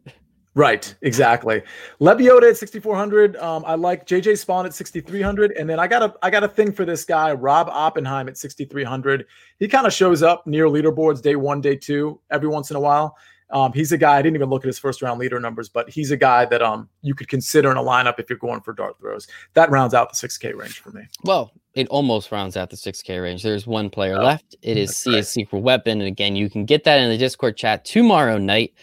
[0.55, 1.63] Right, exactly.
[2.01, 3.37] Lebioda at 6400.
[3.37, 6.49] Um, I like JJ Spaun at 6300, and then I got a I got a
[6.49, 9.27] thing for this guy, Rob Oppenheim at 6300.
[9.61, 12.81] He kind of shows up near leaderboards day one, day two, every once in a
[12.81, 13.17] while.
[13.53, 15.89] Um, he's a guy I didn't even look at his first round leader numbers, but
[15.89, 18.73] he's a guy that um you could consider in a lineup if you're going for
[18.73, 19.29] dart throws.
[19.55, 21.03] That rounds out the 6K range for me.
[21.23, 23.45] Well, it almost rounds out the 6K range.
[23.45, 24.57] There's one player oh, left.
[24.63, 25.27] It is Sia's right.
[25.27, 28.75] secret weapon, and again, you can get that in the Discord chat tomorrow night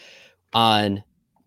[0.54, 1.04] on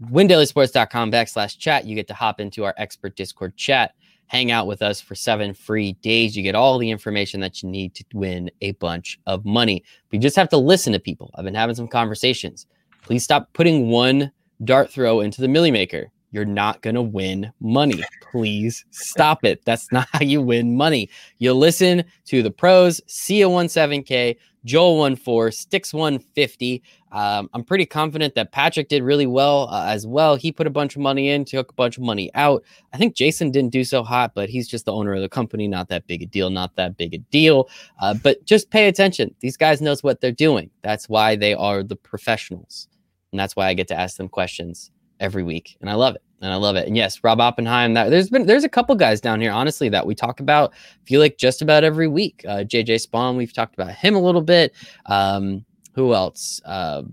[0.09, 1.85] windailysports.com backslash chat.
[1.85, 3.93] You get to hop into our expert Discord chat
[4.31, 6.37] hang out with us for seven free days.
[6.37, 9.83] You get all the information that you need to win a bunch of money.
[10.09, 11.31] But you just have to listen to people.
[11.35, 12.65] I've been having some conversations.
[13.01, 14.31] Please stop putting one
[14.63, 16.09] dart throw into the Milly Maker.
[16.31, 18.01] You're not going to win money.
[18.31, 19.65] Please stop it.
[19.65, 21.09] That's not how you win money.
[21.39, 26.83] You listen to the pros, Sia17K, Joel 14, Sticks 150.
[27.11, 30.35] Um, I'm pretty confident that Patrick did really well uh, as well.
[30.35, 32.63] He put a bunch of money in, took a bunch of money out.
[32.93, 35.67] I think Jason didn't do so hot, but he's just the owner of the company.
[35.67, 36.49] Not that big a deal.
[36.49, 37.69] Not that big a deal.
[37.99, 39.35] Uh, but just pay attention.
[39.39, 40.69] These guys knows what they're doing.
[40.83, 42.87] That's why they are the professionals,
[43.31, 46.23] and that's why I get to ask them questions every week, and I love it
[46.41, 46.87] and I love it.
[46.87, 47.93] And yes, Rob Oppenheim.
[47.93, 50.73] That there's been there's a couple guys down here, honestly, that we talk about.
[51.05, 52.43] Feel like just about every week.
[52.47, 54.73] Uh, JJ Spaun, we've talked about him a little bit.
[55.05, 55.63] Um,
[55.93, 56.61] who else?
[56.65, 57.03] Uh,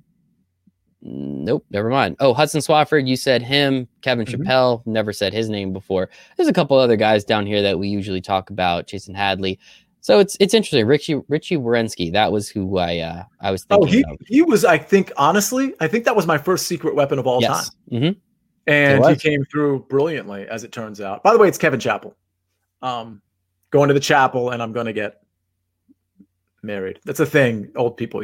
[1.02, 2.16] nope, never mind.
[2.20, 3.86] Oh, Hudson Swafford, you said him.
[4.00, 4.42] Kevin mm-hmm.
[4.42, 6.08] Chappelle, never said his name before.
[6.36, 8.86] There's a couple other guys down here that we usually talk about.
[8.86, 9.58] Jason Hadley.
[10.00, 10.86] So it's it's interesting.
[10.86, 13.88] Richy Richy Werenski, that was who I uh, I was thinking.
[13.88, 14.18] Oh, he of.
[14.26, 14.64] he was.
[14.64, 17.68] I think honestly, I think that was my first secret weapon of all yes.
[17.68, 17.78] time.
[17.92, 18.18] Mm-hmm
[18.68, 21.22] and he came through brilliantly, as it turns out.
[21.22, 22.14] By the way, it's Kevin Chappell.
[22.82, 23.22] Um,
[23.70, 25.22] going to the chapel, and I'm going to get
[26.62, 27.00] married.
[27.04, 28.22] That's a thing old people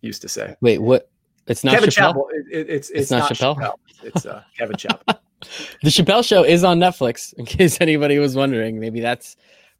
[0.00, 0.54] used to say.
[0.60, 1.10] Wait, what?
[1.46, 1.94] It's not Kevin Chappelle?
[1.94, 2.28] Chappell.
[2.32, 3.56] It, it, it's, it's, it's not, not Chappelle.
[3.56, 3.74] Chappelle.
[4.02, 5.20] It's uh, Kevin Chappell.
[5.82, 8.78] the Chappelle Show is on Netflix, in case anybody was wondering.
[8.78, 9.36] Maybe that's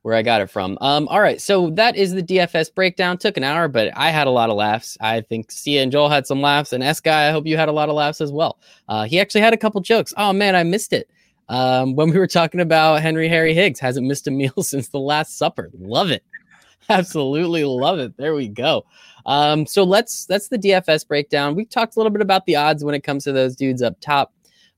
[0.06, 0.78] where I got it from.
[0.80, 3.18] Um, all right, so that is the DFS breakdown.
[3.18, 4.96] Took an hour, but I had a lot of laughs.
[5.00, 7.68] I think Sia and Joel had some laughs, and S guy, I hope you had
[7.68, 8.60] a lot of laughs as well.
[8.88, 10.14] Uh, he actually had a couple jokes.
[10.16, 11.10] Oh man, I missed it.
[11.48, 15.00] Um, when we were talking about Henry Harry Higgs hasn't missed a meal since the
[15.00, 15.70] Last Supper.
[15.76, 16.22] Love it,
[16.88, 18.16] absolutely love it.
[18.16, 18.86] There we go.
[19.26, 21.56] Um, so let's that's the DFS breakdown.
[21.56, 24.00] We talked a little bit about the odds when it comes to those dudes up
[24.00, 24.32] top,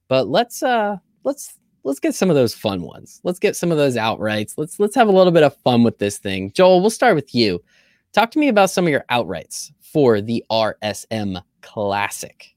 [0.09, 1.58] but let's uh let's
[1.89, 3.21] let's get some of those fun ones.
[3.25, 4.55] Let's get some of those outrights.
[4.57, 6.53] Let's let's have a little bit of fun with this thing.
[6.53, 7.61] Joel, we'll start with you.
[8.13, 12.55] Talk to me about some of your outrights for the RSM Classic.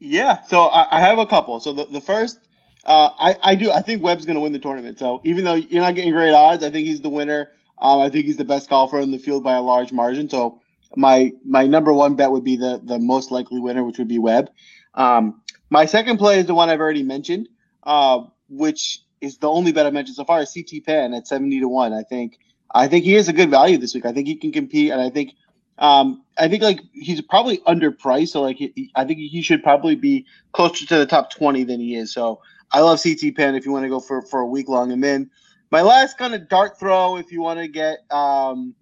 [0.00, 1.60] Yeah, so I, I have a couple.
[1.60, 2.40] So the, the first,
[2.84, 3.70] uh, I, I do.
[3.70, 4.98] I think Webb's going to win the tournament.
[4.98, 7.50] So even though you're not getting great odds, I think he's the winner.
[7.78, 10.28] Um, I think he's the best golfer in the field by a large margin.
[10.28, 10.60] So
[10.96, 14.18] my my number one bet would be the the most likely winner, which would be
[14.18, 14.50] Webb.
[14.94, 17.48] Um, my second play is the one I've already mentioned.
[17.84, 21.60] Uh, which is the only bet I mentioned so far, is CT Pan at 70
[21.60, 21.92] to 1.
[21.92, 22.38] I think
[22.74, 24.06] I think he is a good value this week.
[24.06, 25.32] I think he can compete, and I think
[25.78, 28.28] um, I think like he's probably underpriced.
[28.28, 31.80] So like he, I think he should probably be closer to the top 20 than
[31.80, 32.12] he is.
[32.12, 32.40] So
[32.70, 34.92] I love CT Pan if you want to go for for a week long.
[34.92, 35.30] And then
[35.70, 38.74] my last kind of dart throw, if you want to get um,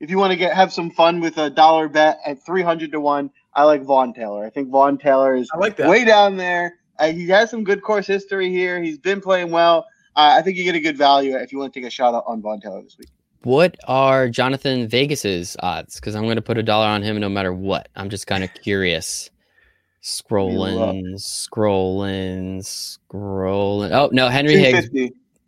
[0.00, 3.00] if you want to get have some fun with a dollar bet at 300 to
[3.00, 4.44] 1, I like Vaughn Taylor.
[4.44, 5.88] I think Vaughn Taylor is I like that.
[5.88, 6.74] way down there.
[7.00, 8.82] Uh, he has some good course history here.
[8.82, 9.86] He's been playing well.
[10.14, 12.22] Uh, I think you get a good value if you want to take a shot
[12.26, 13.08] on Vaughn Taylor this week.
[13.42, 15.96] What are Jhonattan Vegas's odds?
[15.96, 17.88] Because I'm going to put a dollar on him no matter what.
[17.96, 19.30] I'm just kind of curious.
[20.02, 23.90] Scrolling, scrolling, scrolling.
[23.92, 24.88] Oh no, Henry Higgs.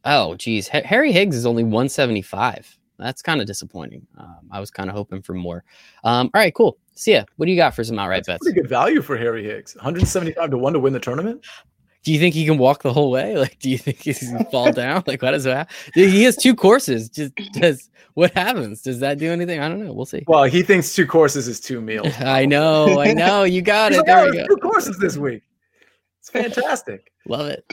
[0.04, 2.78] Oh geez, H- Harry Higgs is only 175.
[2.98, 4.06] That's kind of disappointing.
[4.16, 5.64] Um, I was kind of hoping for more.
[6.04, 6.76] Um, all right, cool.
[6.94, 8.44] Sia, what do you got for some outright That's bets?
[8.44, 9.74] Pretty good value for Harry Higgs.
[9.76, 11.44] 175 to one to win the tournament.
[12.04, 13.36] Do you think he can walk the whole way?
[13.42, 15.02] Like, do you think he's gonna fall down?
[15.06, 15.70] Like, what does that?
[15.94, 17.08] He has two courses.
[17.08, 18.82] Just does what happens?
[18.82, 19.60] Does that do anything?
[19.60, 19.92] I don't know.
[19.92, 20.22] We'll see.
[20.26, 22.12] Well, he thinks two courses is two meals.
[22.18, 23.00] I know.
[23.00, 23.44] I know.
[23.44, 23.98] You got it.
[23.98, 24.46] Like, there oh, we go.
[24.46, 25.42] Two courses this week.
[26.20, 27.10] It's fantastic.
[27.26, 27.64] Love it.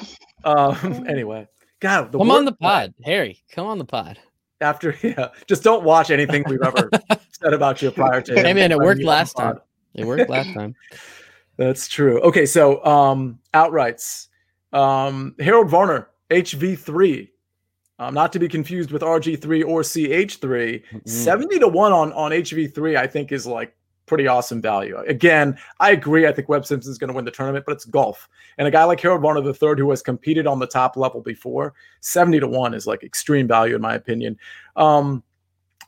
[0.44, 1.06] Um.
[1.08, 1.48] Anyway,
[1.82, 3.44] God, come on the pod, Harry.
[3.52, 4.18] Come on the pod
[4.62, 6.90] after yeah just don't watch anything we've ever
[7.32, 9.60] said about you prior to hey man it worked last time.
[9.96, 10.76] It worked last time.
[11.58, 12.22] That's true.
[12.22, 14.28] Okay so um outrights.
[14.72, 17.30] Um harold varner hv3
[17.98, 21.00] um, not to be confused with rg3 or ch3 mm-hmm.
[21.04, 23.76] 70 to 1 on on hv3 i think is like
[24.10, 24.98] pretty awesome value.
[25.08, 26.28] Again, I agree.
[26.28, 28.28] I think Webb Simpson's going to win the tournament, but it's golf.
[28.58, 31.76] And a guy like Harold Varner III, who has competed on the top level before,
[32.02, 34.38] 70 to 1 is like extreme value, in my opinion.
[34.76, 35.24] Um,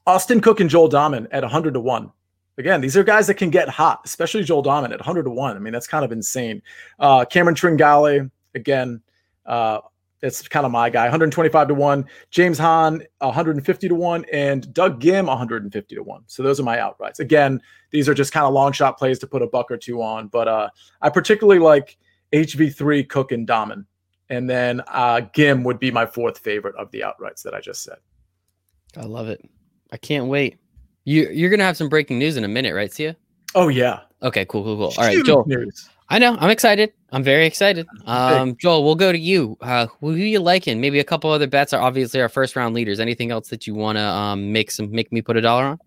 [0.06, 2.12] Austin Cook and Joel Dahmen at 100 to 1.
[2.58, 5.56] Again, these are guys that can get hot, especially Joel Dahmen at 100 to 1.
[5.56, 6.62] I mean, that's kind of insane.
[7.00, 9.02] Uh, Cameron Tringale, again,
[9.48, 9.80] uh,
[10.22, 11.04] It's kind of my guy.
[11.04, 12.06] 125 to one.
[12.30, 16.24] James Hahn 150 to one, and Doug Ghim 150 to one.
[16.28, 17.20] So those are my outrights.
[17.20, 17.60] Again,
[17.90, 20.28] these are just kind of long shot plays to put a buck or two on,
[20.28, 20.70] but uh,
[21.02, 21.98] I particularly like
[22.34, 23.86] HV3, Cook, and Dahmen.
[24.30, 27.84] And then uh, Ghim would be my fourth favorite of the outrights that I just
[27.84, 27.98] said.
[28.96, 29.42] I love it.
[29.92, 30.58] I can't wait.
[31.04, 33.18] You you're gonna have some breaking news in a minute, right, Sia?
[33.56, 34.02] Oh yeah.
[34.22, 34.94] Okay, cool, cool, cool.
[34.98, 35.46] All right, Joel.
[35.48, 35.90] News.
[36.12, 36.36] I know.
[36.40, 36.92] I'm excited.
[37.14, 37.88] I'm very excited.
[38.06, 39.58] Um, Joel, we'll go to you.
[39.62, 40.82] Uh, who you liking?
[40.82, 43.00] Maybe a couple other bets are obviously our first round leaders.
[43.00, 45.80] Anything else that you want to um, make some make me put a dollar on?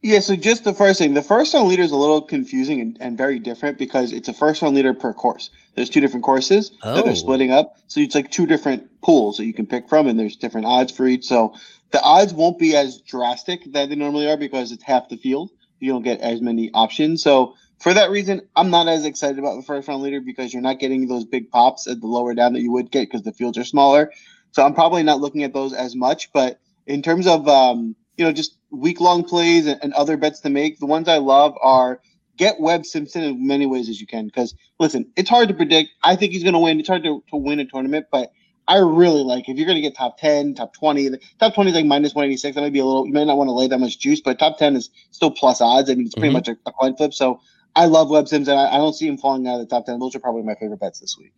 [0.00, 2.96] Yeah, so just the first thing, the first round leader is a little confusing and,
[3.00, 5.50] and very different because it's a first round leader per course.
[5.74, 6.94] There's two different courses oh.
[6.94, 7.16] that they're oh.
[7.16, 7.76] splitting up.
[7.88, 10.92] So it's like two different pools that you can pick from, and there's different odds
[10.92, 11.26] for each.
[11.26, 11.54] So
[11.90, 15.50] the odds won't be as drastic that they normally are because it's half the field.
[15.80, 17.22] You don't get as many options.
[17.22, 20.62] So for that reason, I'm not as excited about the first round leader because you're
[20.62, 23.32] not getting those big pops at the lower down that you would get because the
[23.32, 24.12] fields are smaller.
[24.52, 26.32] So I'm probably not looking at those as much.
[26.32, 30.40] But in terms of um, you know just week long plays and, and other bets
[30.40, 32.00] to make, the ones I love are
[32.36, 34.26] get Webb Simpson in many ways as you can.
[34.26, 35.90] Because listen, it's hard to predict.
[36.02, 36.80] I think he's going to win.
[36.80, 38.32] It's hard to, to win a tournament, but
[38.68, 41.10] I really like if you're going to get top 10, top 20,
[41.40, 42.54] top 20 is like minus 186.
[42.54, 44.38] That might be a little, you may not want to lay that much juice, but
[44.38, 45.90] top 10 is still plus odds.
[45.90, 46.34] I mean, it's pretty mm-hmm.
[46.34, 47.14] much a, a, coin flip.
[47.14, 47.40] So
[47.78, 48.58] I love Webb Simpson.
[48.58, 50.00] I, I don't see him falling out of the top 10.
[50.00, 51.32] Those are probably my favorite bets this week.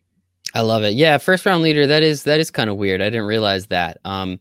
[0.54, 0.94] I love it.
[0.94, 1.18] Yeah.
[1.18, 1.86] First round leader.
[1.86, 3.02] That is, that is kind of weird.
[3.02, 3.98] I didn't realize that.
[4.06, 4.40] Um,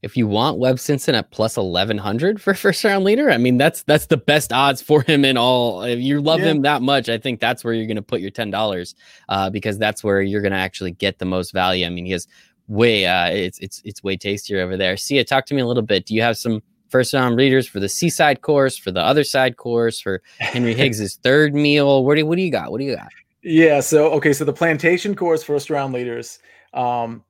[0.00, 3.82] if you want Webb Simpson at plus 1100 for first round leader, I mean, that's,
[3.82, 5.82] that's the best odds for him in all.
[5.82, 6.46] If you love yeah.
[6.46, 8.94] him that much, I think that's where you're going to put your $10
[9.28, 11.84] uh, because that's where you're going to actually get the most value.
[11.84, 12.26] I mean, he has
[12.68, 14.96] way uh, it's it's it's way tastier over there.
[14.96, 16.06] Sia, talk to me a little bit.
[16.06, 16.62] Do you have some
[16.96, 21.16] first round readers for the seaside course, for the other side course, for Henry Higgs's
[21.16, 22.04] third meal?
[22.04, 22.70] What do what do you got?
[22.70, 23.08] What do you got?
[23.42, 26.38] Yeah, so okay, so the plantation course first round leaders.
[26.72, 27.22] Um,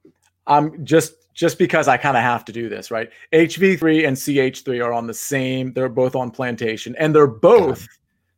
[0.46, 3.10] I'm just just because I kind of have to do this, right?
[3.32, 5.72] HV3 and CH3 are on the same.
[5.72, 7.88] They're both on plantation, and they're both God.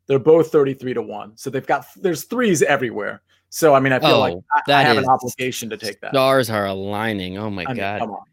[0.06, 1.36] they're both 33 to one.
[1.36, 3.20] So they've got there's threes everywhere.
[3.50, 4.34] So I mean, I feel oh, like
[4.66, 6.12] I, I have an obligation to take that.
[6.12, 7.36] Stars are aligning.
[7.36, 8.00] Oh my I mean, god!
[8.00, 8.24] Come on.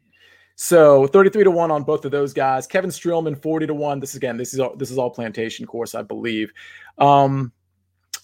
[0.55, 2.65] So 33 to 1 on both of those guys.
[2.65, 3.99] Kevin Streelman 40 to 1.
[3.99, 6.51] This again, this is all this is all plantation course, I believe.
[6.97, 7.51] Um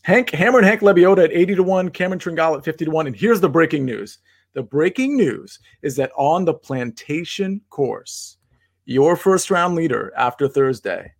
[0.03, 3.07] Hank Hammer and Hank Lebioda at 80 to 1, Cameron Tringale at 50 to 1.
[3.07, 4.17] And here's the breaking news.
[4.53, 8.37] The breaking news is that on the plantation course,
[8.85, 11.13] your first round leader after Thursday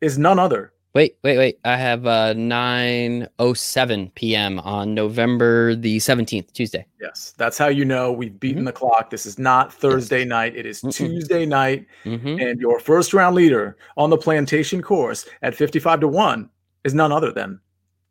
[0.00, 1.58] is none other Wait, wait, wait.
[1.64, 4.60] I have uh 9:07 p.m.
[4.60, 6.86] on November the 17th, Tuesday.
[7.00, 8.66] Yes, that's how you know we've beaten mm-hmm.
[8.66, 9.10] the clock.
[9.10, 10.28] This is not Thursday yes.
[10.28, 10.56] night.
[10.56, 10.94] It is Mm-mm.
[10.94, 11.86] Tuesday night.
[12.04, 12.38] Mm-hmm.
[12.38, 16.48] And your first round leader on the plantation course at 55 to 1
[16.84, 17.58] is none other than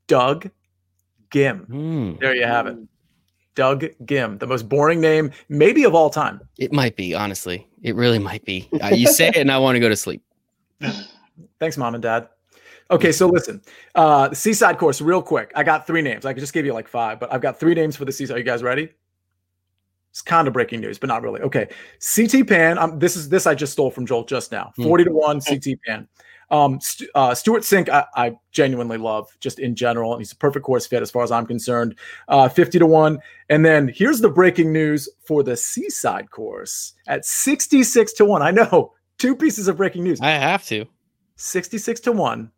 [0.08, 0.50] Doug
[1.32, 1.66] Ghim.
[1.70, 2.20] Mm.
[2.20, 2.78] There you have it.
[3.56, 6.42] Doug Ghim, the most boring name maybe of all time.
[6.58, 7.66] It might be, honestly.
[7.82, 8.68] It really might be.
[8.82, 10.22] Uh, you say it and I want to go to sleep.
[11.60, 12.28] Thanks, mom and dad.
[12.92, 13.62] Okay, so listen,
[13.96, 15.52] uh, the Seaside course, real quick.
[15.56, 16.26] I got three names.
[16.26, 18.36] I could just give you like five, but I've got three names for the Seaside.
[18.36, 18.90] Are you guys ready?
[20.12, 21.42] It's kind of breaking news, but not really.
[21.42, 21.68] Okay,
[22.16, 22.78] CT Pan.
[22.78, 24.72] Um, this is this I just stole from Joel just now.
[24.76, 24.84] Hmm.
[24.84, 26.08] Forty to one, CT Pan.
[26.52, 30.36] Um, St- uh, Stewart Cink, I, I, genuinely love just in general, and he's a
[30.36, 31.96] perfect course fit as far as I'm concerned.
[32.28, 33.18] Uh, 50 to 1.
[33.50, 38.44] And then here's the breaking news for the Seaside course at 66 to 1.
[38.44, 40.22] I know two pieces of breaking news.
[40.22, 40.86] I have to.
[41.38, 42.52] 66 to 1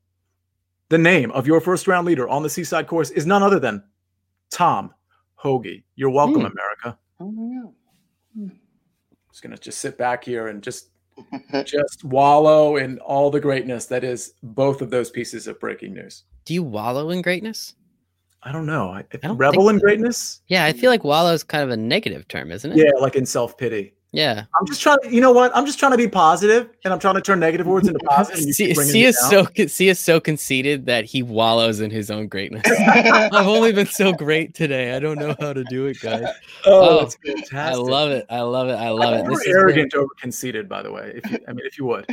[0.89, 3.83] the name of your first round leader on the Seaside course is none other than
[4.51, 4.93] Tom
[5.35, 5.83] Hoge.
[5.95, 6.51] You're welcome, mm.
[6.51, 6.97] America.
[7.19, 7.73] Oh my God.
[8.37, 8.51] Mm.
[9.31, 10.89] Just gonna just sit back here and just
[11.65, 16.23] just wallow in all the greatness that is both of those pieces of breaking news.
[16.45, 17.73] Do you wallow in greatness?
[18.43, 18.89] I don't know.
[18.89, 20.41] I, I don't revel in greatness.
[20.47, 22.77] Yeah, I feel like wallow is kind of a negative term, isn't it?
[22.77, 23.93] Yeah, like in self pity.
[24.15, 24.45] Yeah.
[24.57, 25.55] I'm just trying to, you know what?
[25.55, 28.43] I'm just trying to be positive and I'm trying to turn negative words into positive.
[28.53, 32.63] see, see is so see is so conceited that he wallows in his own greatness.
[32.79, 34.95] I've only been so great today.
[34.95, 36.27] I don't know how to do it, guys.
[36.67, 37.53] Oh, oh that's fantastic.
[37.53, 38.25] I love it.
[38.29, 38.73] I love it.
[38.73, 39.29] I love I it.
[39.29, 41.21] This arrogant over conceited, by the way.
[41.23, 42.05] If you I mean if you would.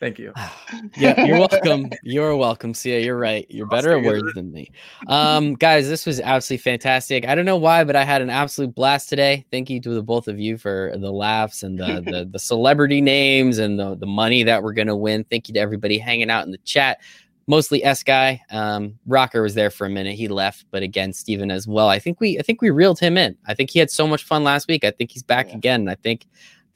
[0.00, 0.32] Thank you.
[0.96, 1.90] yeah, you're welcome.
[2.02, 3.00] You're welcome, Sia.
[3.00, 3.46] You're right.
[3.48, 4.70] You're better at words than me.
[5.08, 7.26] Um, guys, this was absolutely fantastic.
[7.26, 9.44] I don't know why, but I had an absolute blast today.
[9.50, 13.00] Thank you to the both of you for the laughs and the the, the celebrity
[13.00, 15.24] names and the, the money that we're gonna win.
[15.24, 17.00] Thank you to everybody hanging out in the chat.
[17.48, 18.42] Mostly S guy.
[18.50, 20.14] Um, Rocker was there for a minute.
[20.14, 21.88] He left, but again, Steven as well.
[21.88, 23.36] I think we I think we reeled him in.
[23.46, 24.84] I think he had so much fun last week.
[24.84, 25.56] I think he's back yeah.
[25.56, 25.88] again.
[25.88, 26.26] I think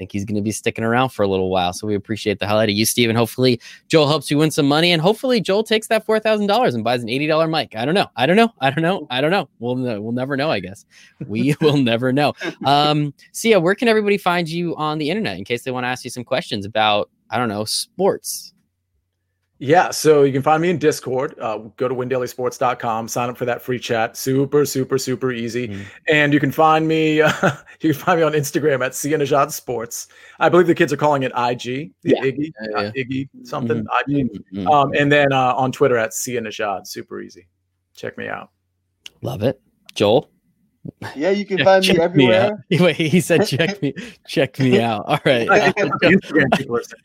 [0.02, 1.72] think he's going to be sticking around for a little while.
[1.72, 3.14] So we appreciate the hell out of you, Steven.
[3.14, 6.74] Hopefully, Joel helps you win some money, and hopefully, Joel takes that four thousand dollars
[6.74, 7.76] and buys an eighty dollar mic.
[7.76, 8.08] I don't know.
[8.16, 8.52] I don't know.
[8.60, 9.06] I don't know.
[9.10, 9.48] I don't know.
[9.60, 10.50] We'll we'll never know.
[10.50, 10.84] I guess
[11.26, 12.32] we will never know.
[12.64, 15.88] Um, Sia, where can everybody find you on the internet in case they want to
[15.88, 18.51] ask you some questions about I don't know sports?
[19.62, 21.39] Yeah, so you can find me in Discord.
[21.39, 24.16] Uh, go to windailysports.com, sign up for that free chat.
[24.16, 25.68] Super, super, super easy.
[25.68, 25.84] Mm.
[26.09, 27.20] And you can find me.
[27.20, 27.30] Uh,
[27.80, 30.09] you can find me on Instagram at Sia Sports.
[30.40, 32.20] I believe the kids are calling it IG, yeah.
[32.22, 33.05] Iggy, yeah, yeah.
[33.05, 33.84] Iggy something.
[33.84, 34.10] Mm-hmm.
[34.10, 34.32] IG.
[34.52, 34.66] Mm-hmm.
[34.66, 36.89] Um, and then uh, on Twitter at Sia Nejad.
[36.89, 37.47] Super easy.
[37.94, 38.51] Check me out.
[39.20, 39.60] Love it,
[39.94, 40.28] Joel.
[41.14, 42.64] Yeah, you can find me everywhere.
[42.70, 43.94] Me Wait, he said check me,
[44.26, 45.05] check me out.
[45.06, 45.48] All right.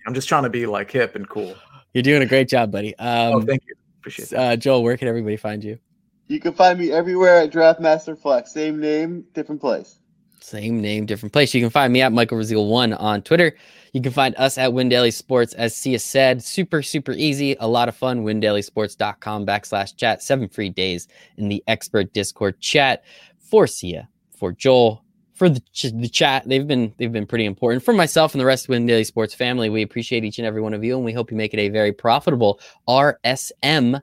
[0.08, 1.56] I'm just trying to be like hip and cool.
[1.94, 2.94] You're doing a great job, buddy.
[3.00, 3.76] Oh, um, oh, thank you.
[4.00, 4.36] Appreciate it.
[4.36, 5.80] Uh, Joel, where can everybody find you?
[6.28, 8.52] You can find me everywhere at Draftmaster Flex.
[8.52, 10.00] Same name, different place.
[10.40, 11.54] Same name, different place.
[11.54, 13.56] You can find me at Michael Rasile one on Twitter.
[13.94, 16.44] You can find us at Win Daily Sports, as Sia said.
[16.44, 17.56] Super, super easy.
[17.60, 18.24] A lot of fun.
[18.24, 20.22] WinDailySports.com backslash chat.
[20.22, 21.08] Seven free days
[21.38, 23.04] in the expert Discord chat
[23.40, 24.08] for Sia,
[24.38, 25.04] for Joel,
[25.38, 26.44] for the, ch- the chat.
[26.46, 29.34] They've been they've been pretty important for myself and the rest of Win Daily Sports
[29.34, 29.70] family.
[29.70, 31.70] We appreciate each and every one of you, and we hope you make it a
[31.70, 34.02] very profitable RSM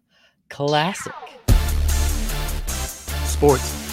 [0.48, 1.12] Classic.
[3.26, 3.83] Sports